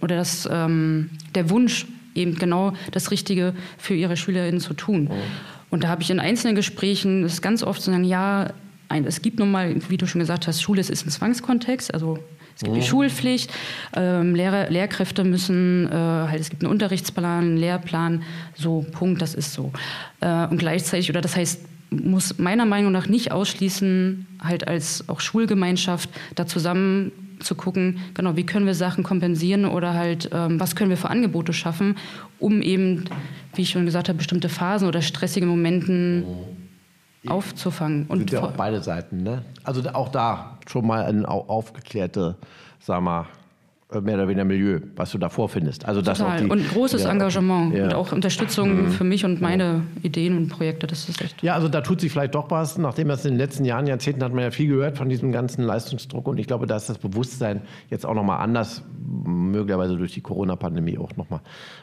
oder 0.00 0.16
das, 0.16 0.48
ähm, 0.50 1.10
der 1.34 1.50
Wunsch, 1.50 1.86
eben 2.14 2.36
genau 2.36 2.72
das 2.92 3.10
Richtige 3.10 3.54
für 3.78 3.94
ihre 3.94 4.16
SchülerInnen 4.16 4.60
zu 4.60 4.74
tun. 4.74 5.04
Mhm. 5.04 5.10
Und 5.70 5.84
da 5.84 5.88
habe 5.88 6.02
ich 6.02 6.10
in 6.10 6.20
einzelnen 6.20 6.56
Gesprächen 6.56 7.24
es 7.24 7.42
ganz 7.42 7.62
oft 7.62 7.82
zu 7.82 7.90
sagen, 7.90 8.04
ja, 8.04 8.52
ein, 8.88 9.04
es 9.04 9.20
gibt 9.20 9.38
nun 9.38 9.50
mal, 9.50 9.74
wie 9.88 9.96
du 9.96 10.06
schon 10.06 10.20
gesagt 10.20 10.46
hast, 10.46 10.62
Schule 10.62 10.80
ist 10.80 10.90
ein 10.90 11.10
Zwangskontext, 11.10 11.92
also 11.92 12.18
es 12.54 12.62
gibt 12.62 12.74
die 12.74 12.80
mhm. 12.80 12.84
Schulpflicht, 12.84 13.52
ähm, 13.94 14.34
Lehrer, 14.34 14.70
Lehrkräfte 14.70 15.24
müssen, 15.24 15.88
äh, 15.88 15.94
halt, 15.94 16.40
es 16.40 16.48
gibt 16.48 16.62
einen 16.62 16.72
Unterrichtsplan, 16.72 17.44
einen 17.44 17.56
Lehrplan, 17.58 18.22
so, 18.54 18.86
Punkt, 18.92 19.20
das 19.20 19.34
ist 19.34 19.52
so. 19.52 19.72
Äh, 20.20 20.46
und 20.46 20.56
gleichzeitig, 20.56 21.10
oder 21.10 21.20
das 21.20 21.36
heißt, 21.36 21.60
muss 21.90 22.38
meiner 22.38 22.66
Meinung 22.66 22.92
nach 22.92 23.08
nicht 23.08 23.32
ausschließen, 23.32 24.26
halt 24.42 24.68
als 24.68 25.08
auch 25.08 25.20
Schulgemeinschaft 25.20 26.10
da 26.34 26.46
zusammen 26.46 27.12
zu 27.40 27.54
gucken, 27.54 27.98
genau, 28.14 28.36
wie 28.36 28.46
können 28.46 28.66
wir 28.66 28.74
Sachen 28.74 29.04
kompensieren 29.04 29.66
oder 29.66 29.94
halt, 29.94 30.30
ähm, 30.32 30.58
was 30.58 30.74
können 30.74 30.90
wir 30.90 30.96
für 30.96 31.10
Angebote 31.10 31.52
schaffen, 31.52 31.96
um 32.38 32.62
eben, 32.62 33.04
wie 33.54 33.62
ich 33.62 33.70
schon 33.70 33.84
gesagt 33.84 34.08
habe, 34.08 34.16
bestimmte 34.18 34.48
Phasen 34.48 34.88
oder 34.88 35.02
stressige 35.02 35.46
Momenten 35.46 36.20
mhm. 36.20 37.30
aufzufangen. 37.30 38.06
Und 38.06 38.30
ja 38.30 38.42
auch 38.42 38.52
beide 38.52 38.82
Seiten, 38.82 39.22
ne? 39.22 39.44
Also 39.64 39.82
auch 39.90 40.08
da 40.08 40.58
schon 40.66 40.86
mal 40.86 41.04
eine 41.04 41.28
aufgeklärte, 41.28 42.36
sag 42.80 43.02
mal, 43.02 43.26
mehr 43.92 44.16
oder 44.16 44.26
weniger 44.26 44.44
Milieu, 44.44 44.80
was 44.96 45.12
du 45.12 45.18
da 45.18 45.28
vorfindest. 45.28 45.86
Also 45.86 46.02
das 46.02 46.18
Total. 46.18 46.42
Die, 46.42 46.50
und 46.50 46.68
großes 46.70 47.04
ja, 47.04 47.10
Engagement 47.10 47.72
ja. 47.72 47.84
und 47.84 47.94
auch 47.94 48.10
Unterstützung 48.10 48.86
mhm. 48.86 48.90
für 48.90 49.04
mich 49.04 49.24
und 49.24 49.40
meine 49.40 49.82
Ideen 50.02 50.36
und 50.36 50.48
Projekte. 50.48 50.88
Das 50.88 51.08
ist 51.08 51.20
echt. 51.22 51.40
Ja, 51.42 51.54
also 51.54 51.68
da 51.68 51.82
tut 51.82 52.00
sich 52.00 52.10
vielleicht 52.10 52.34
doch 52.34 52.50
was. 52.50 52.78
Nachdem 52.78 53.08
das 53.08 53.24
in 53.24 53.32
den 53.32 53.38
letzten 53.38 53.64
Jahren, 53.64 53.86
Jahrzehnten 53.86 54.24
hat 54.24 54.32
man 54.32 54.42
ja 54.42 54.50
viel 54.50 54.68
gehört 54.68 54.98
von 54.98 55.08
diesem 55.08 55.30
ganzen 55.30 55.62
Leistungsdruck 55.62 56.26
und 56.26 56.38
ich 56.38 56.48
glaube, 56.48 56.66
da 56.66 56.76
ist 56.76 56.88
das 56.88 56.98
Bewusstsein 56.98 57.62
jetzt 57.88 58.04
auch 58.04 58.14
nochmal 58.14 58.40
anders, 58.40 58.82
möglicherweise 59.24 59.96
durch 59.96 60.12
die 60.12 60.20
Corona-Pandemie 60.20 60.98
auch 60.98 61.14
nochmal 61.16 61.40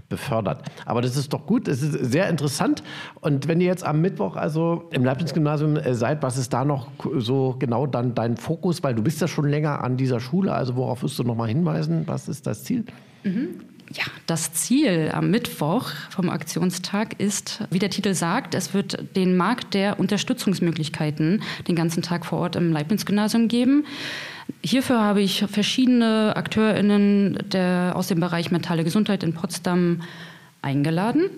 befördert. 0.10 0.64
Aber 0.86 1.02
das 1.02 1.16
ist 1.16 1.32
doch 1.32 1.46
gut, 1.46 1.70
es 1.70 1.82
ist 1.82 1.94
sehr 2.12 2.28
interessant. 2.30 2.84
Und 3.22 3.48
wenn 3.48 3.62
ihr 3.62 3.68
jetzt 3.68 3.86
am 3.86 4.02
Mittwoch 4.02 4.36
also 4.36 4.90
im 4.92 5.06
Leibniz-Gymnasium 5.06 5.78
äh, 5.78 5.94
seid, 5.94 6.22
was 6.22 6.38
ist 6.38 6.52
da 6.52 6.66
noch 6.66 6.90
so 7.18 7.56
genau 7.60 7.88
dann 7.88 8.14
dein 8.14 8.36
Fokus? 8.36 8.84
Weil 8.84 8.94
du 8.94 9.02
bist 9.02 9.22
ja 9.22 9.30
schon 9.30 9.48
länger 9.48 9.82
an 9.84 9.96
dieser 9.96 10.20
Schule, 10.20 10.54
also 10.54 10.76
worauf 10.76 11.02
wirst 11.04 11.18
du 11.18 11.24
nochmal 11.24 11.48
hinweisen? 11.48 11.93
Wissen, 11.94 12.08
was 12.08 12.28
ist 12.28 12.48
das 12.48 12.64
Ziel? 12.64 12.84
Mhm. 13.24 13.62
Ja, 13.94 14.06
das 14.26 14.54
Ziel 14.54 15.12
am 15.14 15.30
Mittwoch 15.30 15.90
vom 16.10 16.30
Aktionstag 16.30 17.20
ist, 17.20 17.64
wie 17.70 17.80
der 17.80 17.90
Titel 17.90 18.14
sagt, 18.14 18.56
es 18.56 18.74
wird 18.74 19.16
den 19.16 19.38
Markt 19.38 19.74
der 19.74 20.00
Unterstützungsmöglichkeiten 20.00 21.44
den 21.68 21.76
ganzen 21.76 22.02
Tag 22.02 22.26
vor 22.26 22.40
Ort 22.40 22.56
im 22.56 22.72
Leibniz-Gymnasium 22.72 23.50
geben. 23.50 23.86
Hierfür 24.64 25.00
habe 25.00 25.22
ich 25.22 25.46
verschiedene 25.48 26.36
AkteurInnen 26.36 27.38
der, 27.52 27.94
aus 27.96 28.08
dem 28.08 28.20
Bereich 28.20 28.52
mentale 28.52 28.84
Gesundheit 28.84 29.22
in 29.22 29.34
Potsdam 29.34 30.02
eingeladen. 30.62 31.30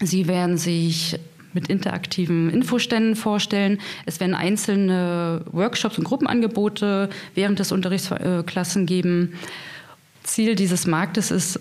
Sie 0.00 0.28
werden 0.28 0.56
sich 0.56 1.18
mit 1.56 1.68
interaktiven 1.68 2.50
Infoständen 2.50 3.16
vorstellen. 3.16 3.78
Es 4.04 4.20
werden 4.20 4.34
einzelne 4.34 5.40
Workshops 5.50 5.98
und 5.98 6.04
Gruppenangebote 6.04 7.08
während 7.34 7.58
des 7.58 7.72
Unterrichtsklassen 7.72 8.86
geben. 8.86 9.32
Ziel 10.22 10.54
dieses 10.54 10.86
Marktes 10.86 11.30
ist 11.30 11.58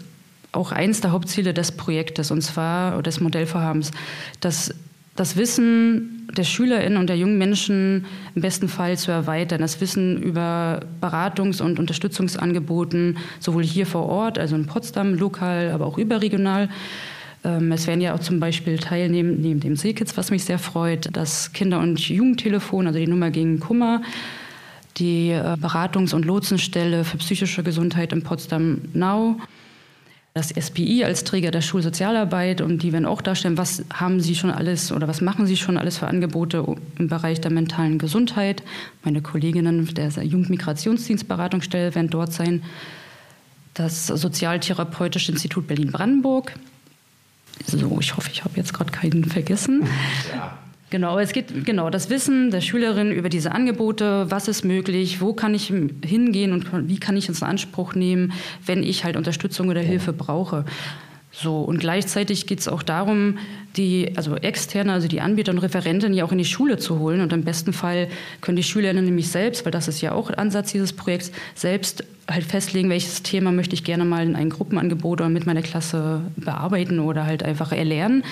auch 0.52 0.72
eins 0.72 1.02
der 1.02 1.12
Hauptziele 1.12 1.54
des 1.54 1.72
Projektes, 1.72 2.30
und 2.30 2.42
zwar 2.42 3.02
des 3.02 3.20
Modellvorhabens, 3.20 3.92
dass 4.42 4.74
das 5.16 5.38
Wissen 5.38 6.28
der 6.36 6.44
SchülerInnen 6.44 6.98
und 6.98 7.08
der 7.08 7.18
jungen 7.18 7.38
Menschen 7.38 8.06
im 8.36 8.42
besten 8.42 8.68
Fall 8.68 8.98
zu 8.98 9.12
erweitern. 9.12 9.62
Das 9.62 9.80
Wissen 9.80 10.22
über 10.22 10.82
Beratungs- 11.00 11.62
und 11.62 11.80
Unterstützungsangeboten, 11.80 13.18
sowohl 13.40 13.64
hier 13.64 13.86
vor 13.86 14.08
Ort, 14.08 14.38
also 14.38 14.56
in 14.58 14.66
Potsdam, 14.66 15.14
lokal, 15.14 15.72
aber 15.72 15.86
auch 15.86 15.98
überregional. 15.98 16.70
Ähm, 17.46 17.72
es 17.72 17.86
werden 17.88 18.02
ja 18.02 18.16
auch 18.16 18.20
zum 18.20 18.40
Beispiel 18.40 18.80
teilnehmen, 18.80 19.40
neben 19.40 19.60
dem 19.60 19.76
Seekitz, 19.76 20.18
was 20.18 20.32
mich 20.32 20.44
sehr 20.44 20.60
freut, 20.60 21.10
das 21.14 21.54
Kinder- 21.54 21.80
und 21.80 22.00
Jugendtelefon, 22.00 22.88
also 22.88 22.98
die 23.00 23.08
Nummer 23.08 23.30
gegen 23.30 23.60
Kummer, 23.60 24.02
die 24.98 25.30
äh, 25.30 25.56
Beratungs- 25.62 26.16
und 26.16 26.26
Lotsenstelle 26.26 27.04
für 27.04 27.18
psychische 27.18 27.62
Gesundheit 27.64 28.12
in 28.14 28.24
Potsdam-Nau, 28.24 29.36
das 30.34 30.50
SPI 30.50 31.06
als 31.06 31.24
Träger 31.24 31.52
der 31.52 31.62
Schulsozialarbeit 31.62 32.60
und 32.60 32.84
die 32.84 32.92
werden 32.92 33.06
auch 33.06 33.22
darstellen, 33.22 33.58
was 33.58 33.86
haben 33.94 34.20
sie 34.20 34.36
schon 34.36 34.52
alles 34.52 34.92
oder 34.92 35.08
was 35.08 35.22
machen 35.22 35.48
sie 35.48 35.56
schon 35.56 35.78
alles 35.78 36.00
für 36.00 36.08
Angebote 36.08 36.66
im 36.98 37.08
Bereich 37.08 37.40
der 37.40 37.52
mentalen 37.52 38.00
Gesundheit. 38.00 38.62
Meine 39.04 39.22
Kolleginnen 39.22 39.88
der 39.94 40.10
Jugendmigrationsdienstberatungsstelle 40.10 41.96
werden 41.96 42.10
dort 42.10 42.34
sein. 42.34 42.64
Das 43.76 44.08
Sozialtherapeutische 44.08 45.32
Institut 45.32 45.68
Berlin-Brandenburg. 45.68 46.54
So, 47.66 47.98
ich 48.00 48.16
hoffe, 48.16 48.30
ich 48.32 48.44
habe 48.44 48.54
jetzt 48.56 48.74
gerade 48.74 48.92
keinen 48.92 49.26
vergessen. 49.26 49.88
Ja. 50.34 50.58
Genau, 50.92 51.18
es 51.18 51.34
geht 51.34 51.66
genau 51.66 51.90
das 51.90 52.10
Wissen 52.10 52.52
der 52.52 52.62
Schülerin 52.62 53.12
über 53.12 53.28
diese 53.28 53.52
Angebote, 53.52 54.30
was 54.30 54.48
ist 54.48 54.64
möglich, 54.64 55.20
wo 55.20 55.34
kann 55.34 55.56
ich 55.56 55.74
hingehen 56.06 56.54
und 56.54 56.88
wie 56.88 57.00
kann 57.00 57.18
ich 57.18 57.28
es 57.28 57.42
in 57.42 57.48
Anspruch 57.48 57.96
nehmen, 57.96 58.34
wenn 58.66 58.84
ich 58.84 59.04
halt 59.04 59.18
Unterstützung 59.18 59.70
oder 59.70 59.82
Hilfe 59.82 60.14
brauche. 60.14 60.64
So, 61.32 61.62
und 61.62 61.80
gleichzeitig 61.80 62.46
geht 62.46 62.60
es 62.60 62.68
auch 62.68 62.84
darum, 62.84 63.40
die, 63.78 64.14
also 64.16 64.36
externe, 64.36 64.94
also 64.94 65.08
die 65.08 65.22
Anbieter 65.22 65.52
und 65.52 65.60
Referenten 65.60 66.14
ja 66.14 66.24
auch 66.24 66.32
in 66.32 66.38
die 66.38 66.46
Schule 66.46 66.78
zu 66.78 67.00
holen. 67.00 67.22
Und 67.22 67.34
im 67.34 67.44
besten 67.44 67.74
Fall 67.74 68.08
können 68.42 68.56
die 68.56 68.64
Schülerinnen 68.64 69.06
nämlich 69.06 69.30
selbst, 69.30 69.66
weil 69.66 69.72
das 69.72 69.88
ist 69.88 70.02
ja 70.02 70.14
auch 70.14 70.32
Ansatz 70.32 70.72
dieses 70.72 70.94
Projekts, 70.94 71.32
selbst 71.54 72.04
halt 72.30 72.46
festlegen, 72.46 72.90
welches 72.90 73.24
Thema 73.24 73.52
möchte 73.52 73.76
ich 73.76 73.84
gerne 73.84 74.06
mal 74.06 74.26
in 74.26 74.36
ein 74.36 74.50
Gruppenangebot 74.50 75.22
oder 75.22 75.30
mit 75.30 75.46
meiner 75.46 75.62
Klasse 75.62 76.22
bearbeiten 76.38 77.00
oder 77.00 77.26
halt 77.26 77.44
einfach 77.44 77.72
erlernen. 77.72 78.24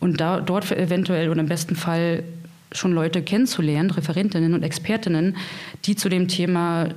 Und 0.00 0.20
da, 0.20 0.40
dort 0.40 0.70
eventuell 0.70 1.28
oder 1.28 1.40
im 1.40 1.48
besten 1.48 1.76
Fall 1.76 2.22
schon 2.72 2.92
Leute 2.92 3.22
kennenzulernen, 3.22 3.90
Referentinnen 3.90 4.54
und 4.54 4.62
Expertinnen, 4.62 5.36
die 5.84 5.96
zu 5.96 6.08
dem 6.08 6.28
Thema 6.28 6.88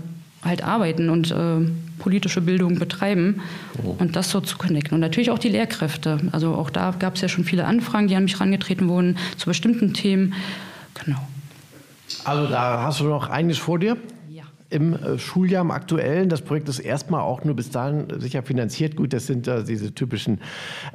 halt 0.44 0.64
arbeiten 0.64 1.10
und 1.10 1.32
äh, 1.32 1.60
politische 2.00 2.42
Bildung 2.42 2.80
betreiben 2.80 3.42
oh. 3.84 3.96
und 4.00 4.16
das 4.16 4.32
so 4.32 4.42
zu 4.42 4.58
connecten. 4.58 4.96
Und 4.96 5.02
natürlich 5.02 5.30
auch 5.30 5.40
die 5.40 5.50
Lehrkräfte. 5.50 6.18
Also 6.32 6.56
auch 6.56 6.70
da 6.70 6.92
gab 6.98 7.16
es 7.16 7.22
ja 7.22 7.28
schon 7.28 7.44
viele 7.44 7.66
Anfragen, 7.66 8.08
die 8.08 8.16
an 8.16 8.24
mich 8.24 8.36
herangetreten 8.36 8.90
wurden 8.90 9.18
zu 9.38 9.46
bestimmten 9.48 9.94
Themen. 9.94 10.34
Genau. 11.04 11.20
Also 12.24 12.48
da 12.48 12.84
hast 12.84 13.00
du 13.00 13.06
noch 13.06 13.30
einiges 13.30 13.58
vor 13.58 13.80
dir? 13.80 13.98
Im 14.72 14.94
äh, 14.94 15.18
Schuljahr, 15.20 15.62
im 15.62 15.72
aktuellen. 15.72 16.30
Das 16.30 16.42
Projekt 16.42 16.70
ist 16.70 16.80
erstmal 16.80 17.22
auch 17.22 17.44
nur 17.44 17.56
bis 17.56 17.70
dahin 17.70 18.08
sicher 18.20 18.42
finanziert. 18.42 18.96
Gut, 18.96 19.14
das 19.14 19.28
sind 19.28 19.48
äh, 19.48 19.64
diese 19.64 19.94
typischen 19.94 20.40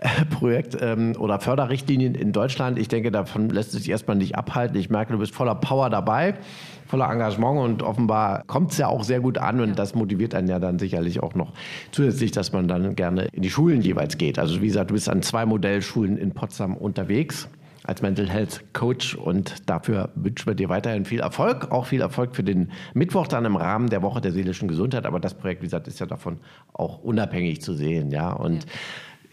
äh, 0.01 0.25
Projekt- 0.27 0.77
ähm, 0.81 1.15
oder 1.19 1.39
Förderrichtlinien 1.41 2.15
in 2.15 2.33
Deutschland. 2.33 2.79
Ich 2.79 2.89
denke, 2.89 3.11
davon 3.11 3.51
lässt 3.51 3.75
es 3.75 3.81
sich 3.81 3.91
erstmal 3.91 4.17
nicht 4.17 4.37
abhalten. 4.37 4.77
Ich 4.79 4.91
merke, 4.91 5.12
du 5.12 5.19
bist 5.19 5.35
voller 5.35 5.55
Power 5.55 5.91
dabei, 5.91 6.35
voller 6.87 7.11
Engagement 7.11 7.61
und 7.61 7.83
offenbar 7.83 8.43
kommt 8.47 8.73
es 8.73 8.79
ja 8.79 8.89
auch 8.89 9.05
sehr 9.05 9.21
gut 9.21 9.39
an 9.39 9.61
und 9.61 9.79
das 9.79 9.95
motiviert 9.95 10.35
einen 10.35 10.49
ja 10.49 10.59
dann 10.59 10.79
sicherlich 10.79 11.23
auch 11.23 11.35
noch 11.35 11.53
zusätzlich, 11.93 12.33
dass 12.33 12.53
man 12.53 12.69
dann 12.69 12.97
gerne 12.97 13.29
in 13.33 13.43
die 13.43 13.51
Schulen 13.51 13.83
jeweils 13.83 14.17
geht. 14.19 14.39
Also 14.39 14.62
wie 14.62 14.69
gesagt, 14.69 14.91
du 14.91 14.95
bist 14.95 15.09
an 15.09 15.23
zwei 15.23 15.45
Modellschulen 15.47 16.17
in 16.17 16.33
Potsdam 16.33 16.77
unterwegs 16.77 17.49
als 17.87 18.03
Mental 18.03 18.29
Health 18.29 18.64
Coach 18.72 19.14
und 19.14 19.68
dafür 19.68 20.11
wünschen 20.14 20.46
wir 20.46 20.55
dir 20.55 20.68
weiterhin 20.68 21.05
viel 21.05 21.20
Erfolg, 21.20 21.70
auch 21.70 21.87
viel 21.87 22.01
Erfolg 22.01 22.37
für 22.37 22.44
den 22.44 22.70
Mittwoch 22.94 23.27
dann 23.27 23.44
im 23.44 23.57
Rahmen 23.57 23.88
der 23.88 24.03
Woche 24.03 24.20
der 24.20 24.33
seelischen 24.33 24.68
Gesundheit. 24.68 25.07
Aber 25.07 25.20
das 25.20 25.35
Projekt, 25.35 25.62
wie 25.62 25.66
gesagt, 25.66 25.88
ist 25.88 26.01
ja 26.01 26.07
davon 26.07 26.38
auch 26.72 26.99
unabhängig 26.99 27.62
zu 27.62 27.75
sehen, 27.75 28.11
ja. 28.11 28.33
Und 28.33 28.64
ja. 28.64 28.70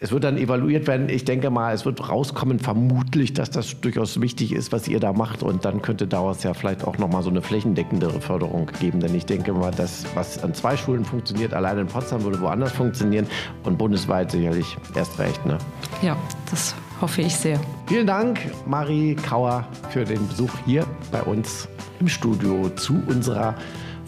Es 0.03 0.11
wird 0.11 0.25
dann 0.25 0.35
evaluiert 0.35 0.85
werden. 0.85 1.07
Ich 1.07 1.23
denke 1.23 1.49
mal, 1.49 1.73
es 1.73 1.85
wird 1.85 2.09
rauskommen, 2.09 2.59
vermutlich, 2.59 3.31
dass 3.31 3.49
das 3.49 3.79
durchaus 3.79 4.19
wichtig 4.19 4.51
ist, 4.51 4.73
was 4.73 4.89
ihr 4.89 4.99
da 4.99 5.13
macht. 5.13 5.43
Und 5.43 5.63
dann 5.63 5.81
könnte 5.81 6.07
daraus 6.07 6.43
ja 6.43 6.53
vielleicht 6.53 6.83
auch 6.83 6.97
nochmal 6.97 7.23
so 7.23 7.29
eine 7.29 7.41
flächendeckendere 7.41 8.19
Förderung 8.19 8.69
geben. 8.81 8.99
Denn 8.99 9.15
ich 9.15 9.25
denke 9.25 9.53
mal, 9.53 9.71
das, 9.71 10.05
was 10.13 10.43
an 10.43 10.53
zwei 10.53 10.75
Schulen 10.75 11.05
funktioniert, 11.05 11.53
allein 11.53 11.77
in 11.77 11.87
Potsdam 11.87 12.21
würde 12.25 12.41
woanders 12.41 12.73
funktionieren. 12.73 13.27
Und 13.63 13.77
bundesweit 13.77 14.29
sicherlich 14.29 14.75
erst 14.93 15.17
recht. 15.19 15.45
Ne? 15.45 15.57
Ja, 16.01 16.17
das 16.51 16.75
hoffe 17.03 17.21
ich 17.21 17.35
sehr. 17.35 17.59
Vielen 17.87 18.07
Dank, 18.07 18.39
Marie 18.65 19.13
Kauer, 19.13 19.67
für 19.89 20.05
den 20.05 20.25
Besuch 20.25 20.51
hier 20.65 20.85
bei 21.11 21.21
uns 21.21 21.67
im 21.99 22.07
Studio 22.07 22.69
zu 22.77 22.93
unserer 23.07 23.55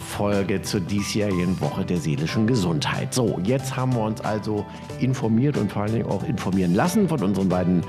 Folge 0.06 0.62
zur 0.62 0.80
diesjährigen 0.80 1.60
Woche 1.60 1.84
der 1.84 1.98
seelischen 1.98 2.46
Gesundheit. 2.46 3.12
So, 3.12 3.38
jetzt 3.44 3.76
haben 3.76 3.94
wir 3.94 4.02
uns 4.02 4.20
also 4.20 4.64
informiert 5.00 5.56
und 5.56 5.70
vor 5.70 5.82
allen 5.82 5.92
Dingen 5.92 6.06
auch 6.06 6.22
informieren 6.22 6.74
lassen 6.74 7.08
von 7.08 7.22
unseren 7.22 7.48
beiden 7.48 7.82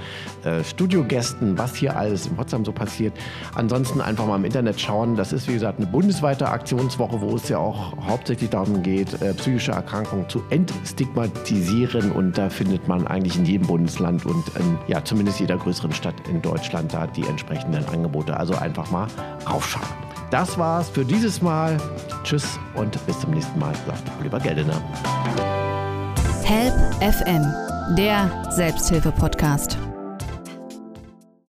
äh, 0.43 0.63
Studiogästen, 0.63 1.57
was 1.57 1.75
hier 1.75 1.95
alles 1.95 2.27
in 2.27 2.35
Potsdam 2.35 2.65
so 2.65 2.71
passiert. 2.71 3.13
Ansonsten 3.55 4.01
einfach 4.01 4.25
mal 4.25 4.35
im 4.35 4.45
Internet 4.45 4.81
schauen. 4.81 5.15
Das 5.15 5.31
ist, 5.31 5.47
wie 5.47 5.53
gesagt, 5.53 5.79
eine 5.79 5.87
bundesweite 5.87 6.49
Aktionswoche, 6.49 7.21
wo 7.21 7.35
es 7.35 7.47
ja 7.49 7.59
auch 7.59 7.95
hauptsächlich 8.07 8.49
darum 8.49 8.81
geht, 8.83 9.21
äh, 9.21 9.33
psychische 9.35 9.71
Erkrankungen 9.71 10.27
zu 10.27 10.41
entstigmatisieren. 10.49 12.11
Und 12.11 12.37
da 12.37 12.49
findet 12.49 12.87
man 12.87 13.07
eigentlich 13.07 13.37
in 13.37 13.45
jedem 13.45 13.67
Bundesland 13.67 14.25
und 14.25 14.43
in, 14.59 14.77
ja, 14.87 15.03
zumindest 15.03 15.39
jeder 15.39 15.57
größeren 15.57 15.93
Stadt 15.93 16.15
in 16.29 16.41
Deutschland 16.41 16.93
da 16.93 17.07
die 17.07 17.23
entsprechenden 17.23 17.85
Angebote. 17.85 18.35
Also 18.35 18.55
einfach 18.55 18.89
mal 18.91 19.07
raufschauen. 19.47 20.06
Das 20.29 20.57
war's 20.57 20.89
für 20.89 21.05
dieses 21.05 21.41
Mal. 21.41 21.77
Tschüss 22.23 22.59
und 22.75 23.05
bis 23.05 23.19
zum 23.19 23.31
nächsten 23.31 23.57
Mal, 23.59 23.73
sagt 23.85 24.03
Oliver 24.19 24.39
Geldener. 24.39 24.81
Help 26.43 26.73
FM, 27.01 27.45
der 27.95 28.29
Selbsthilfe-Podcast. 28.51 29.77